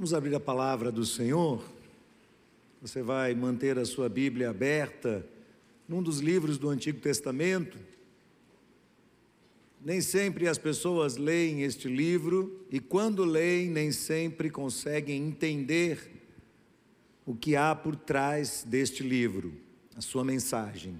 [0.00, 1.62] Vamos abrir a palavra do Senhor.
[2.80, 5.22] Você vai manter a sua Bíblia aberta
[5.86, 7.76] num dos livros do Antigo Testamento.
[9.78, 16.10] Nem sempre as pessoas leem este livro e, quando leem, nem sempre conseguem entender
[17.26, 19.52] o que há por trás deste livro,
[19.94, 20.96] a sua mensagem.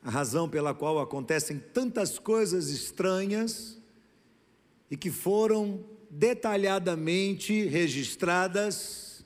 [0.00, 3.82] A razão pela qual acontecem tantas coisas estranhas
[4.88, 5.84] e que foram
[6.16, 9.24] detalhadamente registradas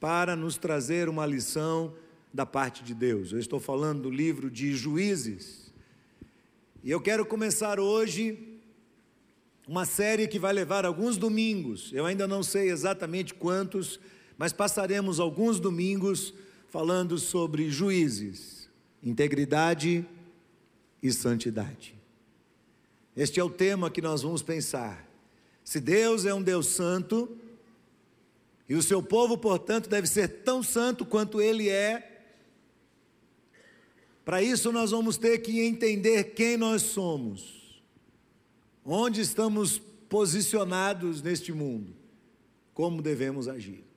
[0.00, 1.94] para nos trazer uma lição
[2.34, 3.30] da parte de Deus.
[3.30, 5.72] Eu estou falando do livro de Juízes.
[6.82, 8.58] E eu quero começar hoje
[9.68, 11.92] uma série que vai levar alguns domingos.
[11.92, 14.00] Eu ainda não sei exatamente quantos,
[14.36, 16.34] mas passaremos alguns domingos
[16.68, 18.68] falando sobre juízes,
[19.00, 20.04] integridade
[21.00, 21.94] e santidade.
[23.16, 25.11] Este é o tema que nós vamos pensar.
[25.64, 27.36] Se Deus é um Deus santo,
[28.68, 32.24] e o seu povo, portanto, deve ser tão santo quanto ele é,
[34.24, 37.82] para isso nós vamos ter que entender quem nós somos,
[38.84, 39.78] onde estamos
[40.08, 41.94] posicionados neste mundo,
[42.72, 43.91] como devemos agir.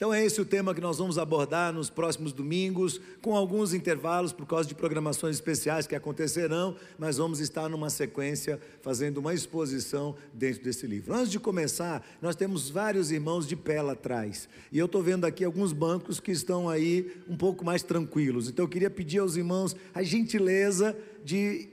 [0.00, 4.32] Então é esse o tema que nós vamos abordar nos próximos domingos, com alguns intervalos
[4.32, 10.16] por causa de programações especiais que acontecerão, mas vamos estar numa sequência fazendo uma exposição
[10.32, 11.12] dentro desse livro.
[11.12, 15.26] Antes de começar, nós temos vários irmãos de pé lá atrás, e eu estou vendo
[15.26, 18.48] aqui alguns bancos que estão aí um pouco mais tranquilos.
[18.48, 21.68] Então eu queria pedir aos irmãos a gentileza de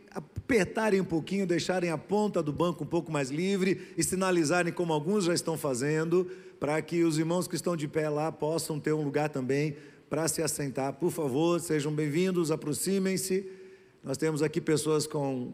[0.47, 4.93] apertarem um pouquinho, deixarem a ponta do banco um pouco mais livre e sinalizarem como
[4.93, 6.25] alguns já estão fazendo
[6.57, 9.75] para que os irmãos que estão de pé lá possam ter um lugar também
[10.09, 10.93] para se assentar.
[10.93, 13.45] Por favor, sejam bem-vindos, aproximem-se.
[14.01, 15.51] Nós temos aqui pessoas com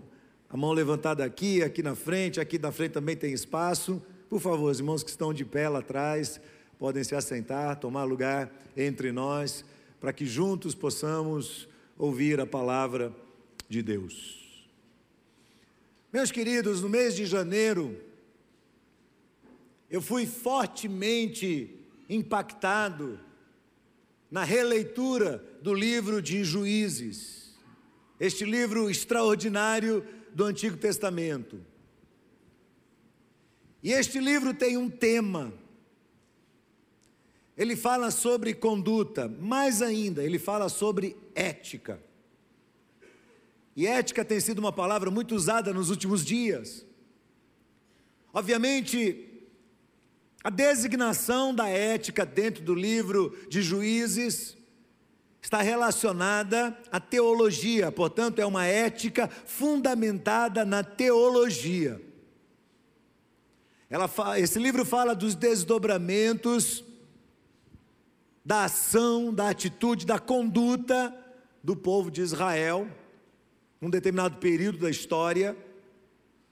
[0.48, 4.00] a mão levantada aqui, aqui na frente, aqui na frente também tem espaço.
[4.30, 6.40] Por favor, os irmãos que estão de pé lá atrás
[6.78, 9.66] podem se assentar, tomar lugar entre nós,
[10.00, 11.68] para que juntos possamos
[11.98, 13.12] ouvir a palavra
[13.68, 14.43] de Deus.
[16.13, 18.00] Meus queridos, no mês de janeiro,
[19.90, 21.75] eu fui fortemente
[22.07, 23.19] impactado
[24.29, 27.57] na releitura do livro de Juízes,
[28.19, 31.59] este livro extraordinário do Antigo Testamento.
[33.81, 35.52] E este livro tem um tema.
[37.57, 42.00] Ele fala sobre conduta, mais ainda, ele fala sobre ética.
[43.75, 46.85] E ética tem sido uma palavra muito usada nos últimos dias.
[48.31, 49.34] Obviamente,
[50.44, 54.57] a designação da ética dentro do livro de Juízes
[55.41, 62.01] está relacionada à teologia, portanto, é uma ética fundamentada na teologia.
[63.90, 64.09] Ela,
[64.40, 66.84] esse livro fala dos desdobramentos
[68.44, 71.16] da ação, da atitude, da conduta
[71.63, 72.88] do povo de Israel,
[73.84, 75.58] num determinado período da história.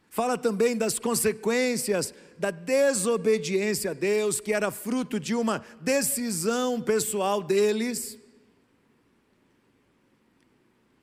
[0.10, 7.42] Fala também das consequências da desobediência a Deus, que era fruto de uma decisão pessoal
[7.42, 8.20] deles.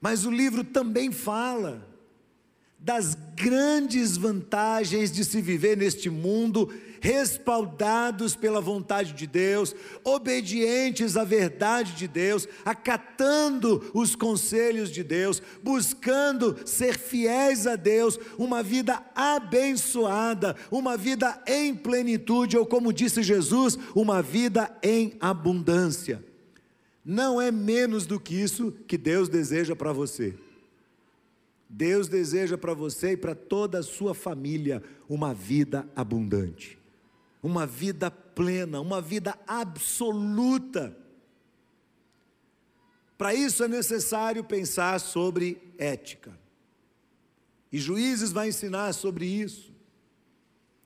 [0.02, 1.88] Mas o livro também fala
[2.78, 11.24] das grandes vantagens de se viver neste mundo, respaldados pela vontade de Deus, obedientes à
[11.24, 19.02] verdade de Deus, acatando os conselhos de Deus, buscando ser fiéis a Deus, uma vida
[19.14, 26.24] abençoada, uma vida em plenitude, ou como disse Jesus, uma vida em abundância.
[27.04, 30.34] Não é menos do que isso que Deus deseja para você.
[31.68, 36.77] Deus deseja para você e para toda a sua família uma vida abundante,
[37.42, 40.96] uma vida plena, uma vida absoluta.
[43.16, 46.38] Para isso é necessário pensar sobre ética.
[47.70, 49.72] E Juízes vai ensinar sobre isso.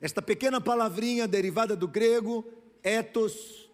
[0.00, 2.44] Esta pequena palavrinha derivada do grego,
[2.82, 3.70] ethos,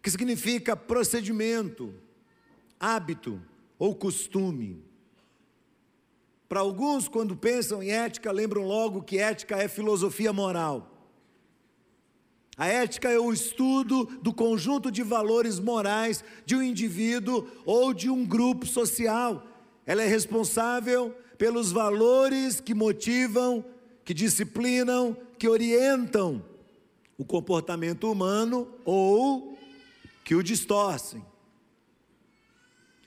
[0.00, 1.94] que significa procedimento,
[2.80, 3.42] hábito
[3.78, 4.82] ou costume.
[6.48, 10.97] Para alguns, quando pensam em ética, lembram logo que ética é filosofia moral.
[12.58, 18.10] A ética é o estudo do conjunto de valores morais de um indivíduo ou de
[18.10, 19.46] um grupo social.
[19.86, 23.64] Ela é responsável pelos valores que motivam,
[24.04, 26.44] que disciplinam, que orientam
[27.16, 29.56] o comportamento humano ou
[30.24, 31.24] que o distorcem.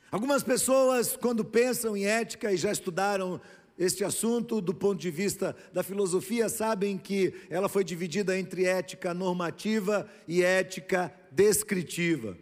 [0.09, 3.39] Algumas pessoas, quando pensam em ética e já estudaram
[3.81, 9.11] este assunto do ponto de vista da filosofia sabem que ela foi dividida entre ética
[9.11, 12.37] normativa e ética descritiva.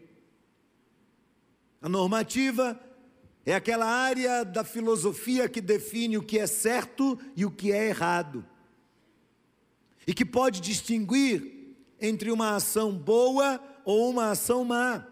[1.81, 2.77] A normativa
[3.45, 7.88] é aquela área da filosofia que define o que é certo e o que é
[7.88, 8.45] errado,
[10.06, 15.07] e que pode distinguir entre uma ação boa ou uma ação má.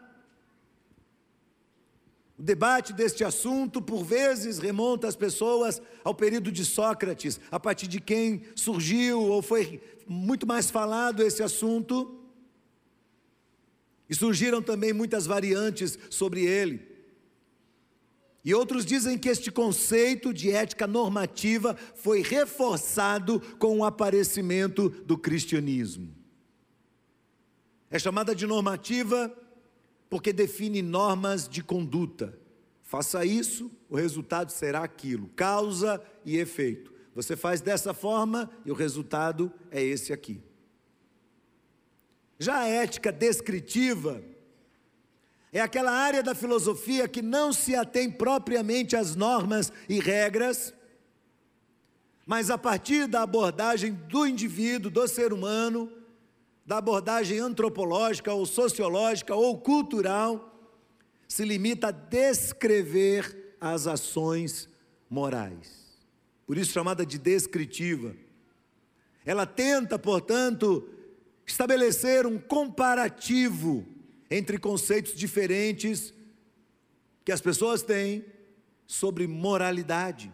[2.37, 7.87] O debate deste assunto, por vezes, remonta as pessoas ao período de Sócrates, a partir
[7.87, 12.21] de quem surgiu ou foi muito mais falado esse assunto.
[14.07, 16.95] E surgiram também muitas variantes sobre ele.
[18.45, 25.17] E outros dizem que este conceito de ética normativa foi reforçado com o aparecimento do
[25.17, 26.15] cristianismo.
[27.89, 29.35] É chamada de normativa
[30.09, 32.37] porque define normas de conduta.
[32.83, 36.93] Faça isso, o resultado será aquilo, causa e efeito.
[37.13, 40.41] Você faz dessa forma e o resultado é esse aqui.
[42.39, 44.23] Já a ética descritiva
[45.51, 50.73] é aquela área da filosofia que não se atém propriamente às normas e regras,
[52.25, 55.91] mas a partir da abordagem do indivíduo, do ser humano,
[56.67, 60.53] da abordagem antropológica ou sociológica ou cultural,
[61.25, 64.67] se limita a descrever as ações
[65.09, 65.97] morais.
[66.45, 68.13] Por isso chamada de descritiva.
[69.25, 70.89] Ela tenta, portanto,
[71.45, 73.85] estabelecer um comparativo
[74.29, 76.13] entre conceitos diferentes
[77.23, 78.25] que as pessoas têm
[78.85, 80.33] sobre moralidade.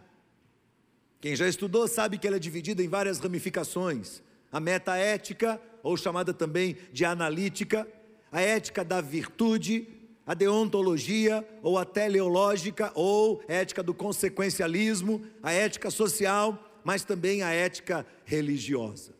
[1.21, 4.21] Quem já estudou sabe que ela é dividida em várias ramificações:
[4.51, 7.85] a metaética, ou chamada também de analítica,
[8.31, 9.87] a ética da virtude,
[10.25, 17.51] a deontologia, ou a teleológica, ou ética do consequencialismo, a ética social, mas também a
[17.51, 19.13] ética religiosa.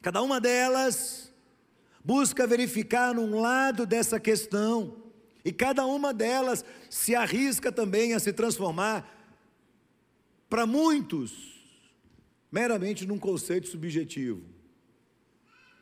[0.00, 1.30] Cada uma delas
[2.02, 4.96] busca verificar um lado dessa questão,
[5.44, 9.18] e cada uma delas se arrisca também a se transformar,
[10.48, 11.60] para muitos,
[12.50, 14.49] meramente num conceito subjetivo.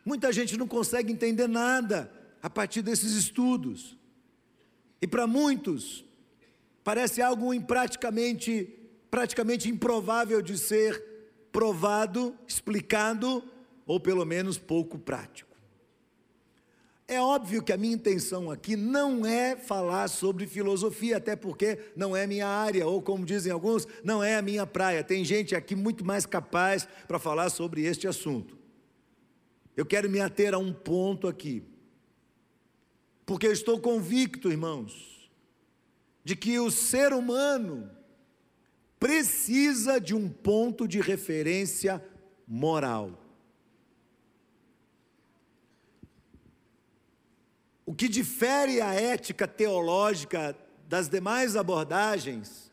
[0.08, 2.10] Muita gente não consegue entender nada
[2.42, 3.94] a partir desses estudos.
[5.02, 6.02] E para muitos,
[6.82, 11.04] parece algo praticamente improvável de ser
[11.52, 13.44] provado, explicado,
[13.86, 15.54] ou pelo menos pouco prático.
[17.06, 22.16] É óbvio que a minha intenção aqui não é falar sobre filosofia, até porque não
[22.16, 25.04] é minha área, ou como dizem alguns, não é a minha praia.
[25.04, 28.57] Tem gente aqui muito mais capaz para falar sobre este assunto.
[29.78, 31.62] Eu quero me ater a um ponto aqui,
[33.24, 35.30] porque eu estou convicto, irmãos,
[36.24, 37.88] de que o ser humano
[38.98, 42.04] precisa de um ponto de referência
[42.44, 43.22] moral.
[47.86, 50.58] O que difere a ética teológica
[50.88, 52.72] das demais abordagens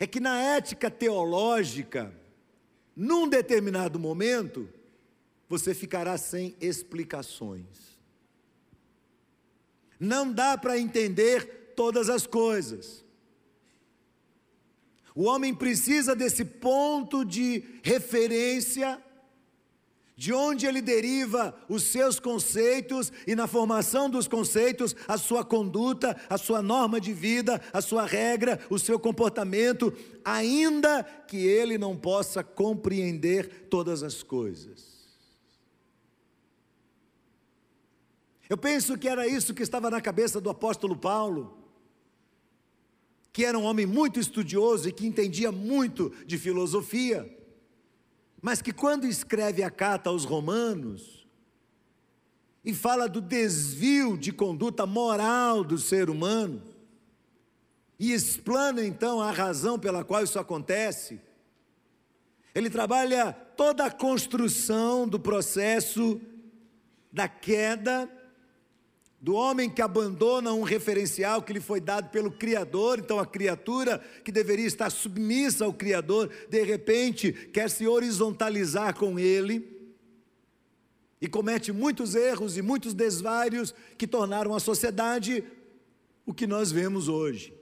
[0.00, 2.12] é que na ética teológica,
[2.96, 4.81] num determinado momento,
[5.52, 7.66] você ficará sem explicações.
[10.00, 13.04] Não dá para entender todas as coisas.
[15.14, 18.98] O homem precisa desse ponto de referência,
[20.16, 26.18] de onde ele deriva os seus conceitos e na formação dos conceitos, a sua conduta,
[26.30, 29.92] a sua norma de vida, a sua regra, o seu comportamento,
[30.24, 34.91] ainda que ele não possa compreender todas as coisas.
[38.52, 41.56] Eu penso que era isso que estava na cabeça do apóstolo Paulo,
[43.32, 47.34] que era um homem muito estudioso e que entendia muito de filosofia,
[48.42, 51.26] mas que quando escreve a carta aos Romanos,
[52.62, 56.62] e fala do desvio de conduta moral do ser humano,
[57.98, 61.18] e explana então a razão pela qual isso acontece,
[62.54, 66.20] ele trabalha toda a construção do processo
[67.10, 68.18] da queda
[69.22, 74.00] do homem que abandona um referencial que lhe foi dado pelo Criador, então a criatura
[74.24, 79.80] que deveria estar submissa ao Criador, de repente quer se horizontalizar com ele
[81.20, 85.44] e comete muitos erros e muitos desvários que tornaram a sociedade
[86.26, 87.54] o que nós vemos hoje.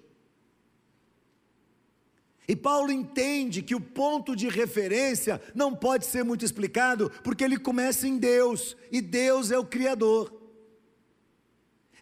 [2.48, 7.58] E Paulo entende que o ponto de referência não pode ser muito explicado, porque ele
[7.58, 10.39] começa em Deus, e Deus é o Criador.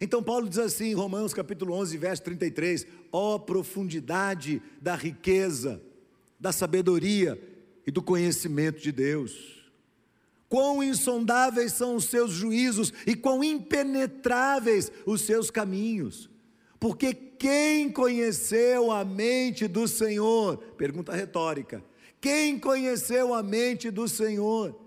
[0.01, 5.81] Então Paulo diz assim em Romanos capítulo 11, verso 33: ó oh, profundidade da riqueza,
[6.39, 7.41] da sabedoria
[7.87, 9.59] e do conhecimento de Deus.
[10.49, 16.31] Quão insondáveis são os seus juízos e quão impenetráveis os seus caminhos.
[16.81, 20.57] Porque quem conheceu a mente do Senhor?
[20.77, 21.85] Pergunta retórica.
[22.21, 24.79] Quem conheceu a mente do Senhor?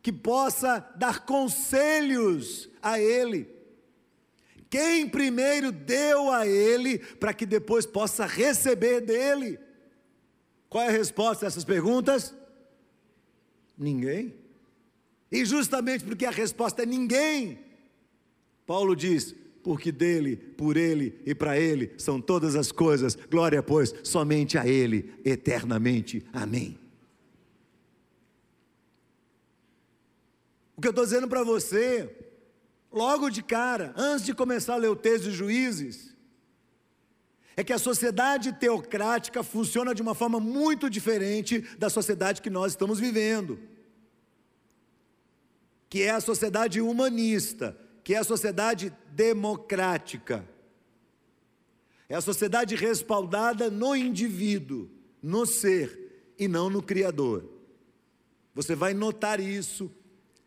[0.00, 3.48] Que possa dar conselhos a Ele.
[4.72, 9.58] Quem primeiro deu a Ele para que depois possa receber dele?
[10.66, 12.34] Qual é a resposta a essas perguntas?
[13.76, 14.34] Ninguém.
[15.30, 17.58] E justamente porque a resposta é ninguém,
[18.66, 23.94] Paulo diz: porque dele, por ele e para ele são todas as coisas, glória, pois,
[24.02, 26.24] somente a ele, eternamente.
[26.32, 26.78] Amém.
[30.74, 32.31] O que eu estou dizendo para você,
[32.92, 36.12] logo de cara, antes de começar a ler o texto de Juízes,
[37.56, 42.72] é que a sociedade teocrática funciona de uma forma muito diferente da sociedade que nós
[42.72, 43.58] estamos vivendo,
[45.88, 50.48] que é a sociedade humanista, que é a sociedade democrática.
[52.08, 54.90] É a sociedade respaldada no indivíduo,
[55.22, 57.48] no ser e não no Criador.
[58.54, 59.90] Você vai notar isso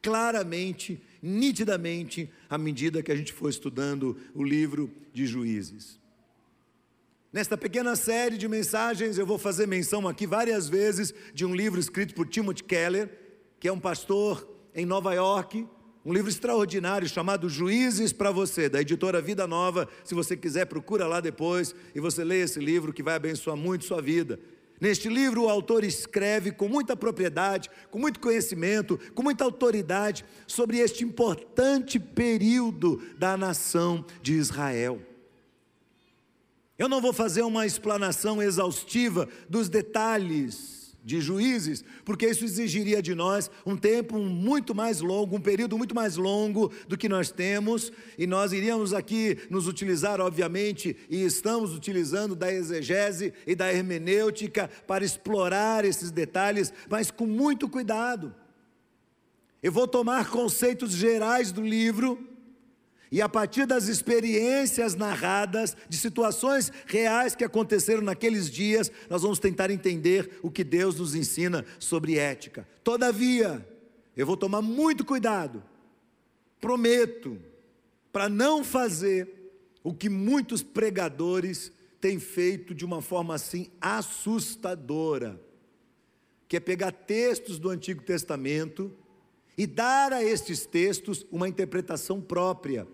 [0.01, 5.99] claramente, nitidamente, à medida que a gente for estudando o livro de Juízes.
[7.33, 11.79] Nesta pequena série de mensagens, eu vou fazer menção aqui várias vezes de um livro
[11.79, 13.09] escrito por Timothy Keller,
[13.59, 15.67] que é um pastor em Nova York,
[16.05, 19.89] um livro extraordinário chamado Juízes para você, da editora Vida Nova.
[20.03, 23.85] Se você quiser, procura lá depois e você lê esse livro que vai abençoar muito
[23.85, 24.39] sua vida.
[24.79, 30.79] Neste livro, o autor escreve com muita propriedade, com muito conhecimento, com muita autoridade sobre
[30.79, 35.01] este importante período da nação de Israel.
[36.77, 40.74] Eu não vou fazer uma explanação exaustiva dos detalhes
[41.05, 45.93] de juízes, porque isso exigiria de nós um tempo muito mais longo, um período muito
[45.93, 51.75] mais longo do que nós temos, e nós iríamos aqui nos utilizar, obviamente, e estamos
[51.75, 58.33] utilizando da exegese e da hermenêutica para explorar esses detalhes, mas com muito cuidado.
[59.61, 62.34] Eu vou tomar conceitos gerais do livro
[63.11, 69.39] e a partir das experiências narradas, de situações reais que aconteceram naqueles dias, nós vamos
[69.39, 72.67] tentar entender o que Deus nos ensina sobre ética.
[72.83, 73.65] Todavia,
[74.17, 75.63] eu vou tomar muito cuidado,
[76.59, 77.39] prometo,
[78.11, 79.27] para não fazer
[79.83, 81.71] o que muitos pregadores
[82.01, 85.39] têm feito de uma forma assim assustadora,
[86.47, 88.91] que é pegar textos do Antigo Testamento
[89.57, 92.87] e dar a estes textos uma interpretação própria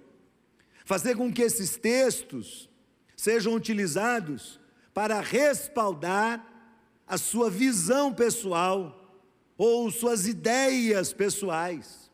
[0.92, 2.70] fazer com que esses textos
[3.16, 4.60] sejam utilizados
[4.94, 6.46] para respaldar
[7.08, 9.22] a sua visão pessoal
[9.58, 12.12] ou suas ideias pessoais.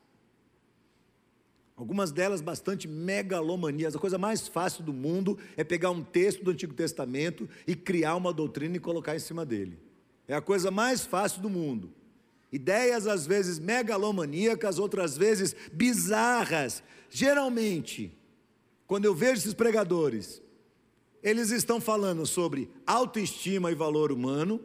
[1.76, 3.96] Algumas delas bastante megalomanias.
[3.96, 8.16] A coisa mais fácil do mundo é pegar um texto do Antigo Testamento e criar
[8.16, 9.80] uma doutrina e colocar em cima dele.
[10.28, 11.92] É a coisa mais fácil do mundo.
[12.52, 16.82] Ideias às vezes megalomaníacas, outras vezes bizarras.
[17.10, 18.18] Geralmente,
[18.86, 20.42] quando eu vejo esses pregadores,
[21.22, 24.62] eles estão falando sobre autoestima e valor humano,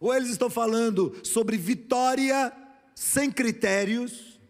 [0.00, 2.52] ou eles estão falando sobre vitória
[2.94, 4.40] sem critérios,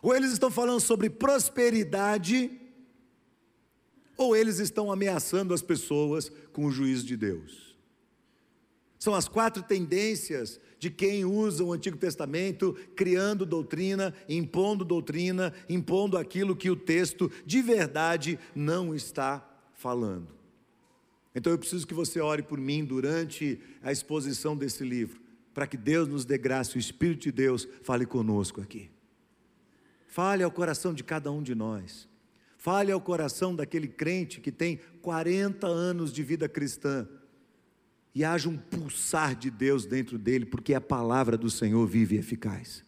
[0.00, 2.50] ou eles estão falando sobre prosperidade,
[4.16, 7.65] ou eles estão ameaçando as pessoas com o juízo de Deus.
[8.98, 16.16] São as quatro tendências de quem usa o Antigo Testamento, criando doutrina, impondo doutrina, impondo
[16.16, 20.28] aquilo que o texto de verdade não está falando.
[21.34, 25.20] Então eu preciso que você ore por mim durante a exposição desse livro,
[25.52, 28.90] para que Deus nos dê graça, o Espírito de Deus fale conosco aqui.
[30.06, 32.08] Fale ao coração de cada um de nós.
[32.56, 37.06] Fale ao coração daquele crente que tem 40 anos de vida cristã
[38.16, 42.18] e haja um pulsar de Deus dentro dele, porque a palavra do Senhor vive e
[42.18, 42.82] eficaz.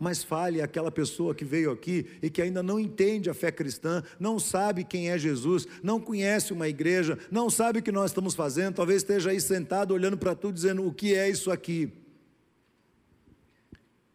[0.00, 4.02] Mas fale aquela pessoa que veio aqui e que ainda não entende a fé cristã,
[4.18, 8.34] não sabe quem é Jesus, não conhece uma igreja, não sabe o que nós estamos
[8.34, 11.92] fazendo, talvez esteja aí sentado olhando para tudo dizendo: o que é isso aqui?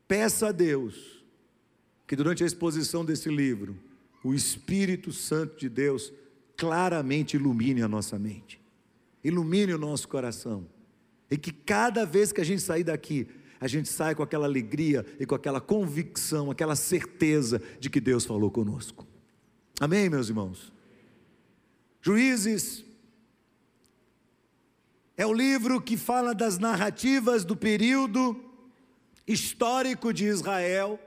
[0.08, 1.24] Peça a Deus
[2.08, 3.78] que durante a exposição desse livro,
[4.24, 6.12] o Espírito Santo de Deus
[6.56, 8.57] claramente ilumine a nossa mente
[9.28, 10.66] ilumine o nosso coração.
[11.30, 13.28] E que cada vez que a gente sair daqui,
[13.60, 18.24] a gente sai com aquela alegria e com aquela convicção, aquela certeza de que Deus
[18.24, 19.06] falou conosco.
[19.80, 20.72] Amém, meus irmãos?
[22.02, 22.86] Juízes
[25.18, 28.42] é o livro que fala das narrativas do período
[29.28, 30.98] histórico de Israel,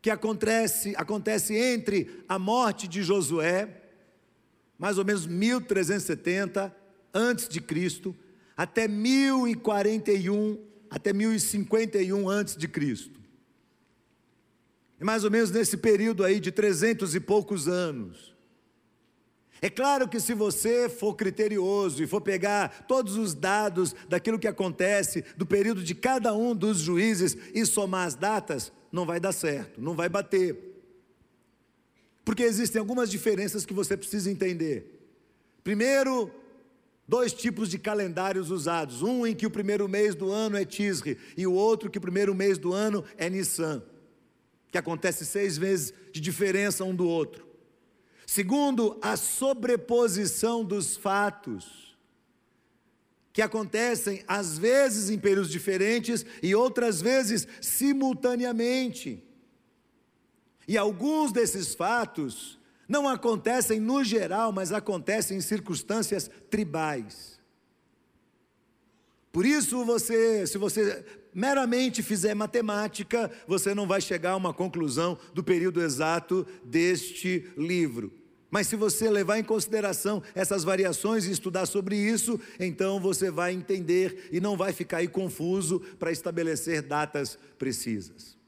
[0.00, 3.82] que acontece, acontece entre a morte de Josué,
[4.78, 6.83] mais ou menos 1370
[7.14, 8.14] antes de Cristo,
[8.56, 10.58] até 1041,
[10.90, 13.20] até 1051 antes de Cristo.
[15.00, 18.34] É mais ou menos nesse período aí de trezentos e poucos anos.
[19.62, 24.46] É claro que se você for criterioso e for pegar todos os dados daquilo que
[24.46, 29.32] acontece do período de cada um dos juízes e somar as datas, não vai dar
[29.32, 30.74] certo, não vai bater.
[32.24, 35.00] Porque existem algumas diferenças que você precisa entender.
[35.62, 36.30] Primeiro,
[37.06, 41.18] dois tipos de calendários usados: um em que o primeiro mês do ano é Tisre
[41.36, 43.82] e o outro que o primeiro mês do ano é Nissan,
[44.70, 47.46] que acontece seis meses de diferença um do outro.
[48.26, 51.96] Segundo, a sobreposição dos fatos,
[53.32, 59.22] que acontecem às vezes em períodos diferentes e outras vezes simultaneamente.
[60.66, 67.40] E alguns desses fatos não acontecem no geral, mas acontecem em circunstâncias tribais.
[69.32, 75.18] Por isso você, se você meramente fizer matemática, você não vai chegar a uma conclusão
[75.32, 78.12] do período exato deste livro.
[78.48, 83.52] Mas se você levar em consideração essas variações e estudar sobre isso, então você vai
[83.52, 88.38] entender e não vai ficar aí confuso para estabelecer datas precisas.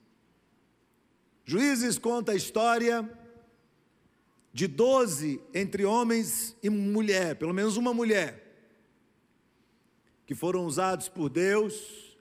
[1.44, 3.10] Juízes conta a história
[4.56, 8.42] de doze entre homens e mulher, pelo menos uma mulher,
[10.24, 12.16] que foram usados por Deus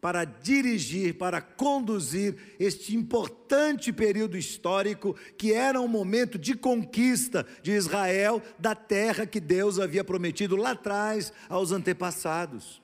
[0.00, 7.72] para dirigir, para conduzir este importante período histórico que era um momento de conquista de
[7.72, 12.80] Israel da terra que Deus havia prometido lá atrás aos antepassados.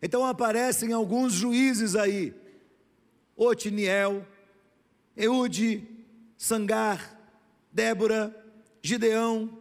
[0.00, 2.32] Então aparecem alguns juízes aí:
[3.36, 4.24] Otiniel,
[5.16, 5.84] Eude,
[6.36, 7.13] Sangar,
[7.74, 8.34] Débora,
[8.80, 9.58] Gideão,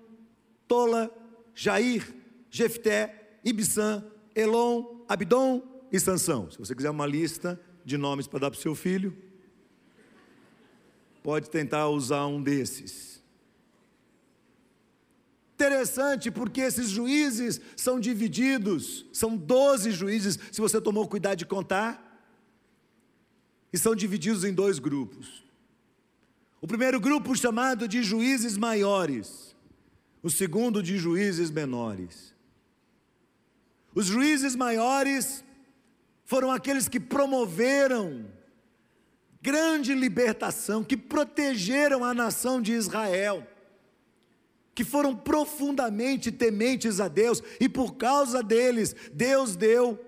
[0.67, 1.11] Tola,
[1.53, 2.15] Jair,
[2.49, 6.49] Jefté, Ibissã, Elon, Abdom, e Sansão.
[6.49, 9.15] Se você quiser uma lista de nomes para dar para o seu filho,
[11.21, 13.21] pode tentar usar um desses.
[15.53, 22.09] Interessante, porque esses juízes são divididos, são 12 juízes, se você tomou cuidado de contar,
[23.71, 25.42] e são divididos em dois grupos.
[26.63, 29.53] O primeiro grupo chamado de juízes maiores,
[30.21, 32.33] o segundo de juízes menores.
[33.93, 35.43] Os juízes maiores
[36.23, 38.25] foram aqueles que promoveram
[39.41, 43.45] grande libertação, que protegeram a nação de Israel,
[44.73, 49.99] que foram profundamente tementes a Deus, e por causa deles, Deus deu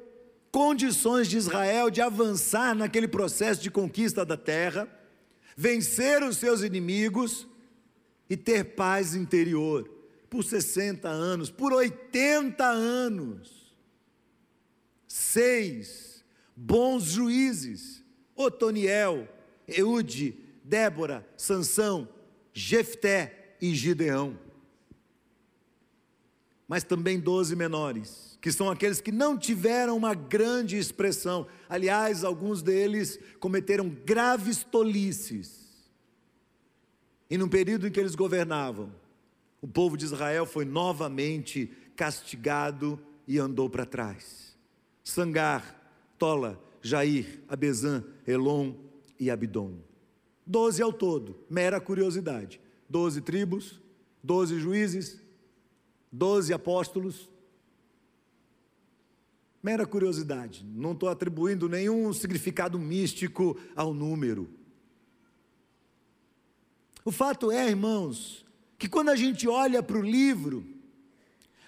[0.53, 4.87] condições de Israel de avançar naquele processo de conquista da terra,
[5.55, 7.47] vencer os seus inimigos
[8.29, 9.89] e ter paz interior
[10.29, 13.65] por 60 anos, por 80 anos
[15.15, 16.23] seis
[16.55, 18.03] bons juízes:
[18.35, 19.27] Otoniel,
[19.67, 22.07] Eude, Débora, Sansão,
[22.53, 24.37] Jefté e Gideão.
[26.67, 31.47] Mas também doze menores, que são aqueles que não tiveram uma grande expressão.
[31.67, 35.89] Aliás, alguns deles cometeram graves tolices.
[37.27, 38.93] E no período em que eles governavam,
[39.59, 44.55] o povo de Israel foi novamente castigado e andou para trás.
[45.03, 48.75] Sangar, Tola, Jair, Abezã, Elon
[49.19, 49.79] e Abidom.
[50.45, 52.61] Doze ao todo, mera curiosidade.
[52.87, 53.81] Doze tribos,
[54.23, 55.19] doze juízes,
[56.11, 57.33] doze apóstolos.
[59.65, 64.47] Mera curiosidade, não estou atribuindo nenhum significado místico ao número.
[67.03, 68.45] O fato é, irmãos,
[68.77, 70.63] que quando a gente olha para o livro,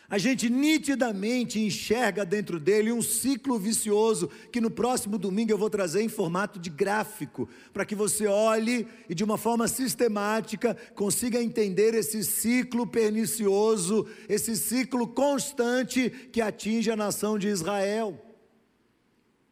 [0.10, 5.70] a gente nitidamente enxerga dentro dele um ciclo vicioso que no próximo domingo eu vou
[5.70, 11.42] trazer em formato de gráfico, para que você olhe e de uma forma sistemática consiga
[11.42, 18.18] entender esse ciclo pernicioso, esse ciclo constante que atinge a nação de Israel.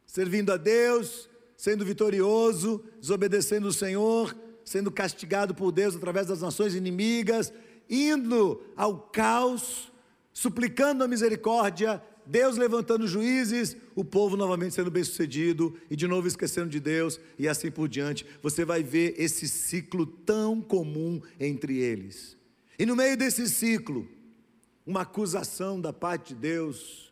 [0.06, 6.74] Servindo a Deus, sendo vitorioso, desobedecendo o Senhor, sendo castigado por Deus através das nações
[6.74, 7.52] inimigas,
[7.90, 9.92] indo ao caos
[10.36, 16.68] suplicando a misericórdia Deus levantando juízes, o povo novamente sendo bem-sucedido e de novo esquecendo
[16.68, 18.26] de Deus e assim por diante.
[18.42, 22.36] Você vai ver esse ciclo tão comum entre eles.
[22.78, 24.06] E no meio desse ciclo,
[24.84, 27.10] uma acusação da parte de Deus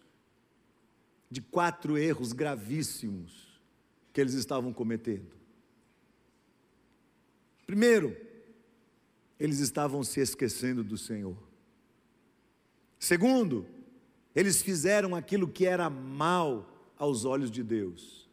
[1.30, 3.58] de quatro erros gravíssimos
[4.12, 5.32] que eles estavam cometendo.
[7.66, 8.14] Primeiro,
[9.40, 11.53] eles estavam se esquecendo do Senhor.
[13.04, 13.66] Segundo,
[14.34, 18.26] eles fizeram aquilo que era mal aos olhos de Deus.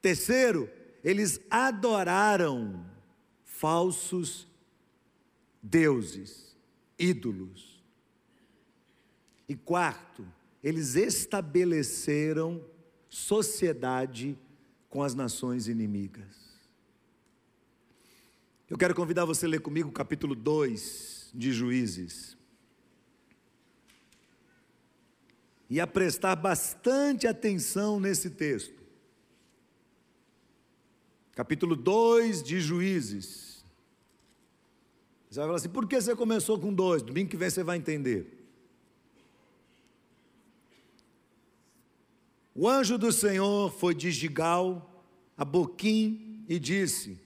[0.00, 0.70] Terceiro,
[1.02, 2.86] eles adoraram
[3.42, 4.46] falsos
[5.60, 6.56] deuses,
[6.96, 7.82] ídolos.
[9.48, 10.24] E quarto,
[10.62, 12.64] eles estabeleceram
[13.08, 14.38] sociedade
[14.88, 16.60] com as nações inimigas.
[18.70, 22.33] Eu quero convidar você a ler comigo o capítulo 2 de Juízes.
[25.68, 28.82] E a prestar bastante atenção nesse texto.
[31.32, 33.64] Capítulo 2 de Juízes.
[35.28, 37.02] Você vai falar assim: por que você começou com dois?
[37.02, 38.44] Domingo que vem você vai entender.
[42.54, 45.04] O anjo do Senhor foi de Gigal
[45.36, 47.18] a Boquim e disse: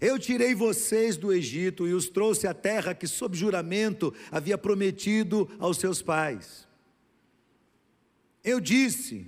[0.00, 5.46] Eu tirei vocês do Egito e os trouxe à terra que, sob juramento, havia prometido
[5.58, 6.66] aos seus pais.
[8.46, 9.26] Eu disse: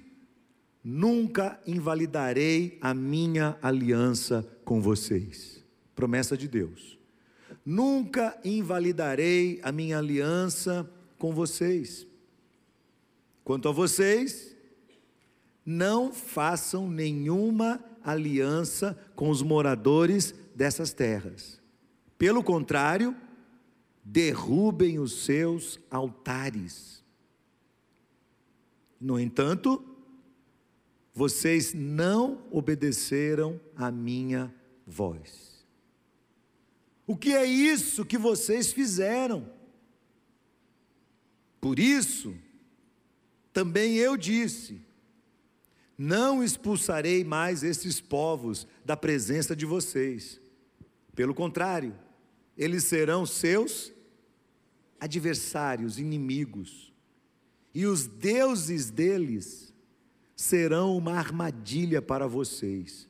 [0.82, 5.64] nunca invalidarei a minha aliança com vocês.
[5.96, 6.96] Promessa de Deus.
[7.66, 12.06] Nunca invalidarei a minha aliança com vocês.
[13.42, 14.54] Quanto a vocês,
[15.66, 21.60] não façam nenhuma aliança com os moradores dessas terras.
[22.16, 23.16] Pelo contrário,
[24.04, 26.97] derrubem os seus altares
[29.00, 29.84] no entanto,
[31.14, 34.54] vocês não obedeceram à minha
[34.86, 35.66] voz.
[37.06, 39.50] O que é isso que vocês fizeram?
[41.60, 42.36] Por isso,
[43.52, 44.80] também eu disse:
[45.96, 50.40] não expulsarei mais esses povos da presença de vocês.
[51.14, 51.98] Pelo contrário,
[52.56, 53.92] eles serão seus
[55.00, 56.87] adversários, inimigos
[57.74, 59.74] e os deuses deles
[60.34, 63.08] serão uma armadilha para vocês.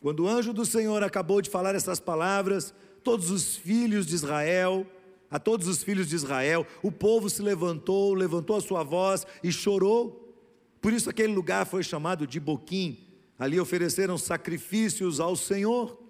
[0.00, 4.86] Quando o anjo do Senhor acabou de falar essas palavras, todos os filhos de Israel,
[5.30, 9.52] a todos os filhos de Israel, o povo se levantou, levantou a sua voz e
[9.52, 10.36] chorou.
[10.80, 12.98] Por isso aquele lugar foi chamado de Boquim.
[13.38, 16.01] Ali ofereceram sacrifícios ao Senhor.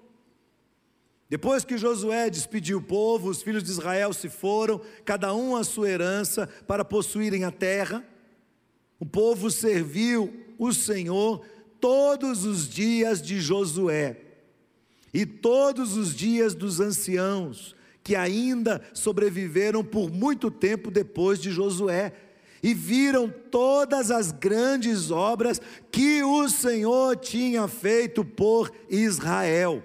[1.33, 5.64] Depois que Josué despediu o povo, os filhos de Israel se foram, cada um a
[5.64, 8.05] sua herança, para possuírem a terra.
[9.01, 11.42] O povo serviu o Senhor
[11.81, 14.18] todos os dias de Josué
[15.14, 22.12] e todos os dias dos anciãos, que ainda sobreviveram por muito tempo depois de Josué,
[22.62, 29.83] e viram todas as grandes obras que o Senhor tinha feito por Israel.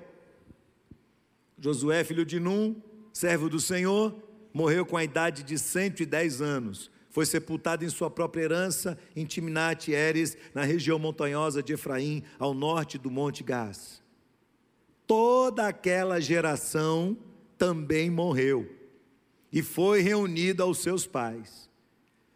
[1.59, 2.75] Josué, filho de Num,
[3.11, 4.15] servo do Senhor,
[4.53, 6.91] morreu com a idade de 110 anos.
[7.09, 12.53] Foi sepultado em sua própria herança, em Timnat Eres, na região montanhosa de Efraim, ao
[12.53, 14.03] norte do Monte Gás.
[15.07, 17.17] Toda aquela geração
[17.57, 18.69] também morreu
[19.51, 21.69] e foi reunida aos seus pais.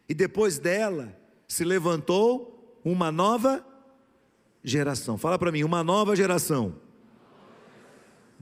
[0.08, 3.64] E depois dela se levantou uma nova
[4.64, 5.16] geração.
[5.16, 6.81] Fala para mim, uma nova geração.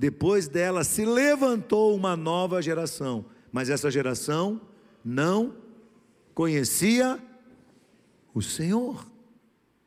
[0.00, 4.58] Depois dela se levantou uma nova geração, mas essa geração
[5.04, 5.54] não
[6.34, 7.22] conhecia
[8.32, 9.06] o Senhor.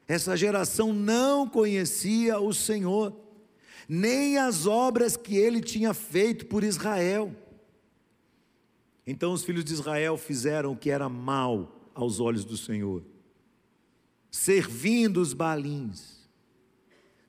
[0.07, 3.11] Essa geração não conhecia o Senhor,
[3.89, 7.35] nem as obras que ele tinha feito por Israel.
[9.07, 13.03] Então os filhos de Israel fizeram o que era mal aos olhos do Senhor,
[14.29, 16.22] servindo os balins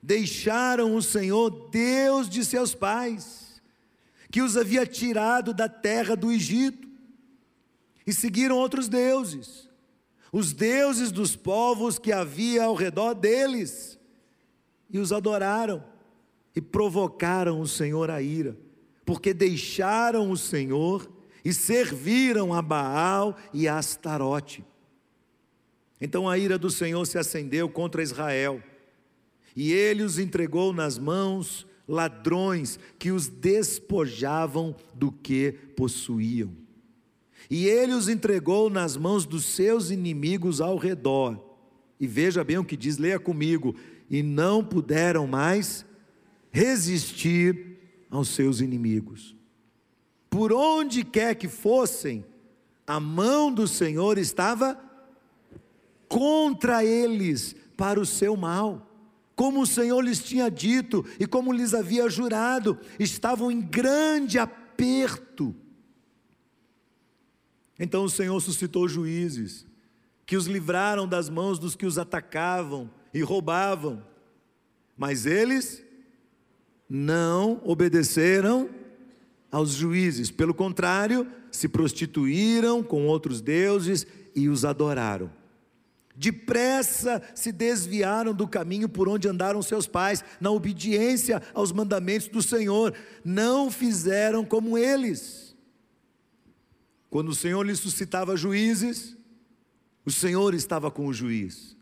[0.04, 3.62] deixaram o Senhor, Deus de seus pais,
[4.30, 6.86] que os havia tirado da terra do Egito,
[8.06, 9.66] e seguiram outros deuses,
[10.30, 13.98] os deuses dos povos que havia ao redor deles,
[14.90, 15.82] e os adoraram,
[16.54, 18.58] e provocaram o Senhor a ira,
[19.06, 21.10] porque deixaram o Senhor
[21.42, 24.62] e serviram a Baal e a Astarote.
[25.98, 28.62] Então a ira do Senhor se acendeu contra Israel
[29.56, 36.50] e ele os entregou nas mãos ladrões que os despojavam do que possuíam.
[37.50, 41.38] E ele os entregou nas mãos dos seus inimigos ao redor.
[42.00, 43.74] E veja bem o que diz, leia comigo.
[44.10, 45.84] E não puderam mais
[46.50, 47.78] resistir
[48.10, 49.36] aos seus inimigos.
[50.30, 52.24] Por onde quer que fossem,
[52.86, 54.78] a mão do Senhor estava
[56.08, 58.93] contra eles para o seu mal.
[59.34, 65.54] Como o Senhor lhes tinha dito e como lhes havia jurado, estavam em grande aperto.
[67.78, 69.66] Então o Senhor suscitou juízes
[70.24, 74.02] que os livraram das mãos dos que os atacavam e roubavam.
[74.96, 75.84] Mas eles
[76.88, 78.70] não obedeceram
[79.50, 85.30] aos juízes, pelo contrário, se prostituíram com outros deuses e os adoraram.
[86.16, 92.40] Depressa se desviaram do caminho por onde andaram seus pais, na obediência aos mandamentos do
[92.40, 95.56] Senhor, não fizeram como eles.
[97.10, 99.16] Quando o Senhor lhes suscitava juízes,
[100.04, 101.76] o Senhor estava com o juiz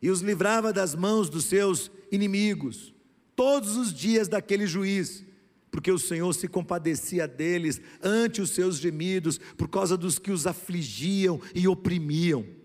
[0.00, 2.94] e os livrava das mãos dos seus inimigos,
[3.34, 5.24] todos os dias daquele juiz,
[5.70, 10.46] porque o Senhor se compadecia deles ante os seus gemidos, por causa dos que os
[10.46, 12.57] afligiam e oprimiam.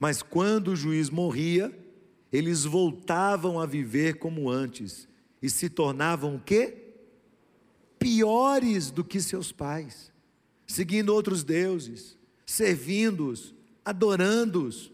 [0.00, 1.70] Mas quando o juiz morria,
[2.32, 5.06] eles voltavam a viver como antes
[5.42, 6.94] e se tornavam o quê?
[7.98, 10.10] Piores do que seus pais,
[10.66, 14.90] seguindo outros deuses, servindo-os, adorando-os.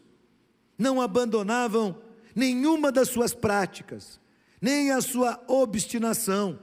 [0.76, 1.96] Não abandonavam
[2.34, 4.20] nenhuma das suas práticas,
[4.60, 6.58] nem a sua obstinação.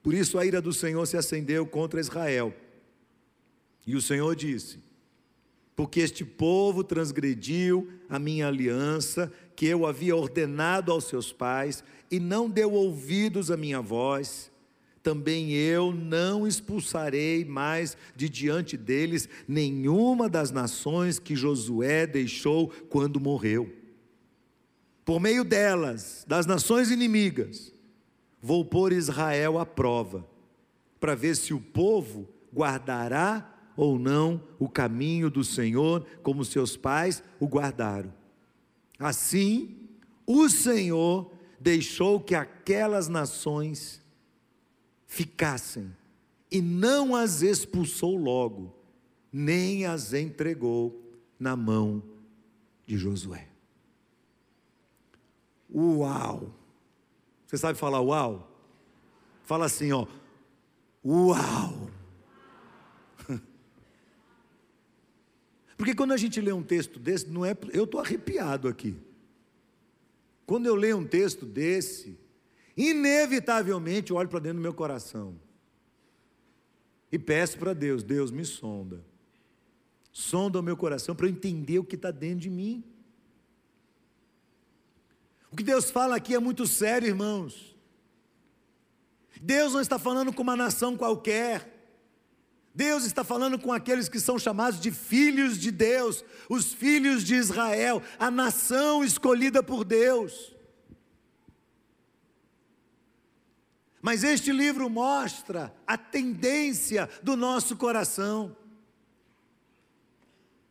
[0.00, 2.54] Por isso a ira do Senhor se acendeu contra Israel.
[3.84, 4.78] E o Senhor disse:
[5.74, 12.20] porque este povo transgrediu a minha aliança, que eu havia ordenado aos seus pais, e
[12.20, 14.50] não deu ouvidos à minha voz,
[15.02, 23.18] também eu não expulsarei mais de diante deles nenhuma das nações que Josué deixou quando
[23.18, 23.72] morreu.
[25.04, 27.72] Por meio delas, das nações inimigas,
[28.40, 30.24] vou pôr Israel à prova,
[31.00, 37.22] para ver se o povo guardará ou não o caminho do Senhor, como seus pais
[37.40, 38.12] o guardaram.
[38.98, 39.88] Assim,
[40.26, 41.30] o Senhor
[41.60, 44.00] deixou que aquelas nações
[45.06, 45.94] ficassem
[46.50, 48.74] e não as expulsou logo,
[49.32, 51.00] nem as entregou
[51.38, 52.02] na mão
[52.86, 53.48] de Josué.
[55.74, 56.54] Uau!
[57.46, 58.50] Você sabe falar uau?
[59.44, 60.06] Fala assim, ó.
[61.04, 61.90] Uau!
[65.82, 68.96] Porque quando a gente lê um texto desse, não é, eu estou arrepiado aqui.
[70.46, 72.16] Quando eu leio um texto desse,
[72.76, 75.34] inevitavelmente eu olho para dentro do meu coração
[77.10, 79.04] e peço para Deus: Deus me sonda,
[80.12, 82.84] sonda o meu coração para eu entender o que está dentro de mim.
[85.50, 87.76] O que Deus fala aqui é muito sério, irmãos.
[89.40, 91.71] Deus não está falando com uma nação qualquer.
[92.74, 97.34] Deus está falando com aqueles que são chamados de filhos de Deus, os filhos de
[97.34, 100.54] Israel, a nação escolhida por Deus.
[104.00, 108.56] Mas este livro mostra a tendência do nosso coração.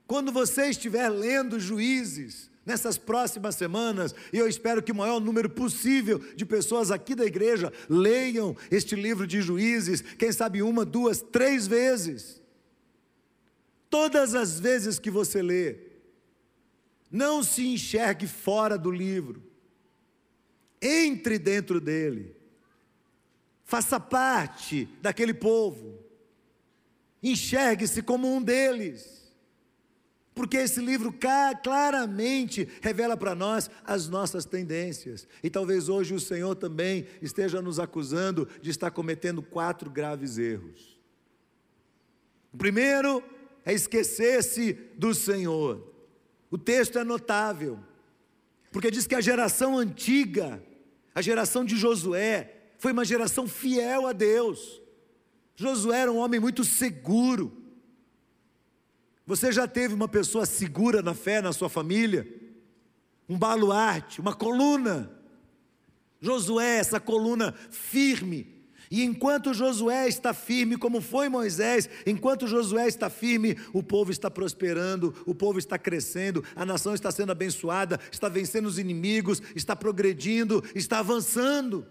[0.06, 5.50] Quando você estiver lendo Juízes, nessas próximas semanas, e eu espero que o maior número
[5.50, 11.22] possível de pessoas aqui da igreja leiam este livro de juízes, quem sabe uma, duas,
[11.22, 12.42] três vezes.
[13.90, 15.78] Todas as vezes que você lê,
[17.10, 19.44] não se enxergue fora do livro,
[20.82, 22.36] entre dentro dele,
[23.66, 26.00] faça parte daquele povo,
[27.22, 29.21] enxergue-se como um deles.
[30.34, 31.14] Porque esse livro
[31.62, 35.28] claramente revela para nós as nossas tendências.
[35.44, 40.98] E talvez hoje o Senhor também esteja nos acusando de estar cometendo quatro graves erros.
[42.54, 43.22] O primeiro
[43.66, 45.86] é esquecer-se do Senhor.
[46.50, 47.80] O texto é notável,
[48.72, 50.64] porque diz que a geração antiga,
[51.14, 54.82] a geração de Josué, foi uma geração fiel a Deus.
[55.56, 57.61] Josué era um homem muito seguro
[59.32, 62.28] você já teve uma pessoa segura na fé na sua família?
[63.30, 65.10] Um baluarte, uma coluna.
[66.20, 68.46] Josué, essa coluna firme.
[68.92, 74.30] E enquanto Josué está firme, como foi Moisés, enquanto Josué está firme, o povo está
[74.30, 79.78] prosperando, o povo está crescendo, a nação está sendo abençoada, está vencendo os inimigos, está
[79.78, 81.88] progredindo, está avançando.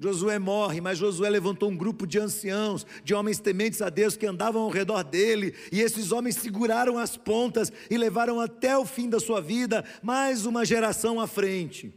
[0.00, 4.26] Josué morre, mas Josué levantou um grupo de anciãos, de homens tementes a Deus que
[4.26, 9.10] andavam ao redor dele, e esses homens seguraram as pontas e levaram até o fim
[9.10, 11.92] da sua vida mais uma geração à frente.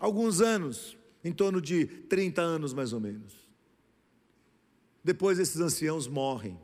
[0.00, 3.32] Alguns anos, em torno de 30 anos mais ou menos.
[5.04, 6.58] Depois esses anciãos morrem.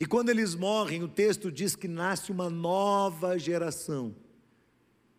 [0.00, 4.12] E quando eles morrem, o texto diz que nasce uma nova geração.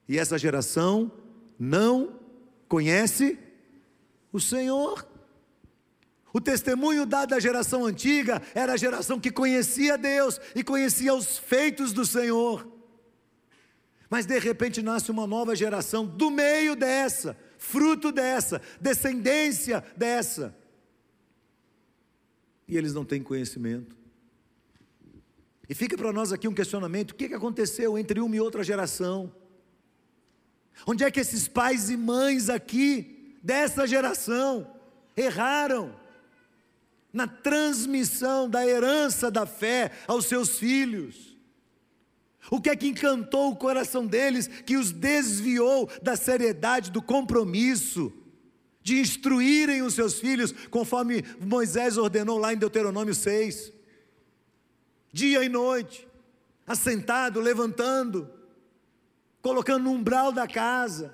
[0.05, 1.09] E essa geração
[1.57, 2.19] não
[2.67, 3.39] conhece
[4.33, 5.07] o Senhor.
[6.33, 11.37] O testemunho dado à geração antiga era a geração que conhecia Deus e conhecia os
[11.37, 12.67] feitos do Senhor.
[14.09, 20.57] Mas de repente nasce uma nova geração do meio dessa, fruto dessa, descendência dessa.
[22.67, 23.95] E eles não têm conhecimento.
[25.69, 29.33] E fica para nós aqui um questionamento: o que aconteceu entre uma e outra geração?
[30.87, 33.12] Onde é que esses pais e mães aqui
[33.43, 34.65] dessa geração
[35.17, 35.93] erraram
[37.11, 41.37] na transmissão da herança da fé aos seus filhos.
[42.49, 48.11] O que é que encantou o coração deles que os desviou da seriedade do compromisso
[48.81, 53.71] de instruírem os seus filhos, conforme Moisés ordenou lá em Deuteronômio 6?
[55.11, 56.07] Dia e noite,
[56.65, 58.29] assentado, levantando,
[59.41, 61.13] colocando no umbral da casa,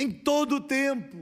[0.00, 1.18] em todo o tempo,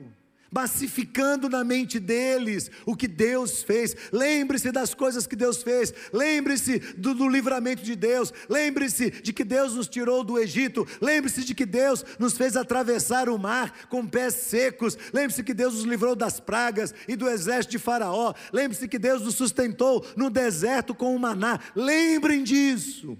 [0.50, 3.94] massificando na mente deles o que Deus fez.
[4.12, 9.44] Lembre-se das coisas que Deus fez, lembre-se do, do, livramento de Deus, lembre-se de que
[9.44, 14.06] Deus nos tirou do Egito, lembre-se de que Deus nos fez atravessar o mar com
[14.06, 18.88] pés secos, lembre-se que Deus nos livrou das pragas e do exército de Faraó, lembre-se
[18.88, 21.60] que Deus nos sustentou no deserto com o maná.
[21.74, 23.18] Lembrem disso.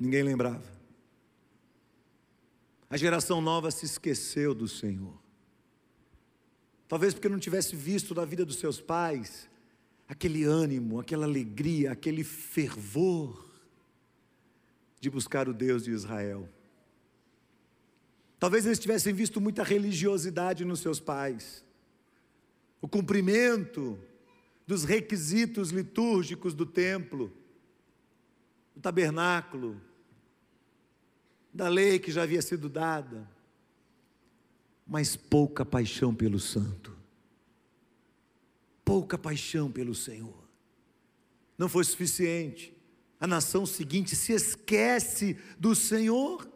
[0.00, 0.71] Ninguém lembrava.
[2.92, 5.18] A geração nova se esqueceu do Senhor.
[6.86, 9.48] Talvez porque não tivesse visto na vida dos seus pais
[10.06, 13.50] aquele ânimo, aquela alegria, aquele fervor
[15.00, 16.46] de buscar o Deus de Israel.
[18.38, 21.64] Talvez eles tivessem visto muita religiosidade nos seus pais,
[22.78, 23.98] o cumprimento
[24.66, 27.32] dos requisitos litúrgicos do templo,
[28.74, 29.80] do tabernáculo,
[31.52, 33.28] da lei que já havia sido dada,
[34.86, 36.96] mas pouca paixão pelo santo,
[38.84, 40.42] pouca paixão pelo Senhor.
[41.58, 42.74] Não foi suficiente.
[43.20, 46.50] A nação seguinte se esquece do Senhor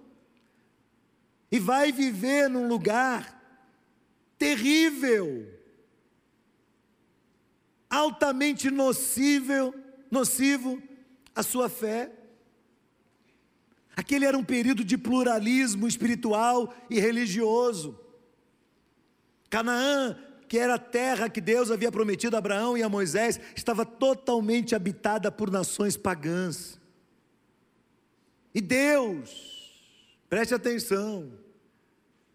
[1.51, 3.37] e vai viver num lugar
[4.37, 5.49] terrível,
[7.89, 9.73] altamente nocível,
[10.11, 10.83] nocivo
[11.35, 12.13] a sua fé.
[13.97, 17.99] Aquele era um período de pluralismo espiritual e religioso.
[19.49, 23.87] Canaã, que era a terra que Deus havia prometido a Abraão e a Moisés, estava
[23.87, 26.79] totalmente habitada por nações pagãs.
[28.55, 29.73] E Deus,
[30.29, 31.33] preste atenção,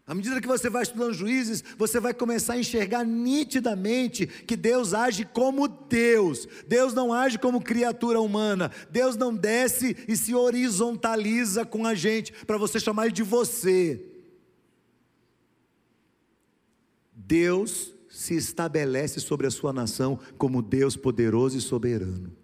[0.04, 4.92] à medida que você vai estudando juízes, você vai começar a enxergar nitidamente que Deus
[4.92, 6.48] age como Deus.
[6.66, 8.70] Deus não age como criatura humana.
[8.90, 14.04] Deus não desce e se horizontaliza com a gente para você chamar ele de você.
[17.14, 22.36] Deus se estabelece sobre a sua nação como Deus poderoso e soberano.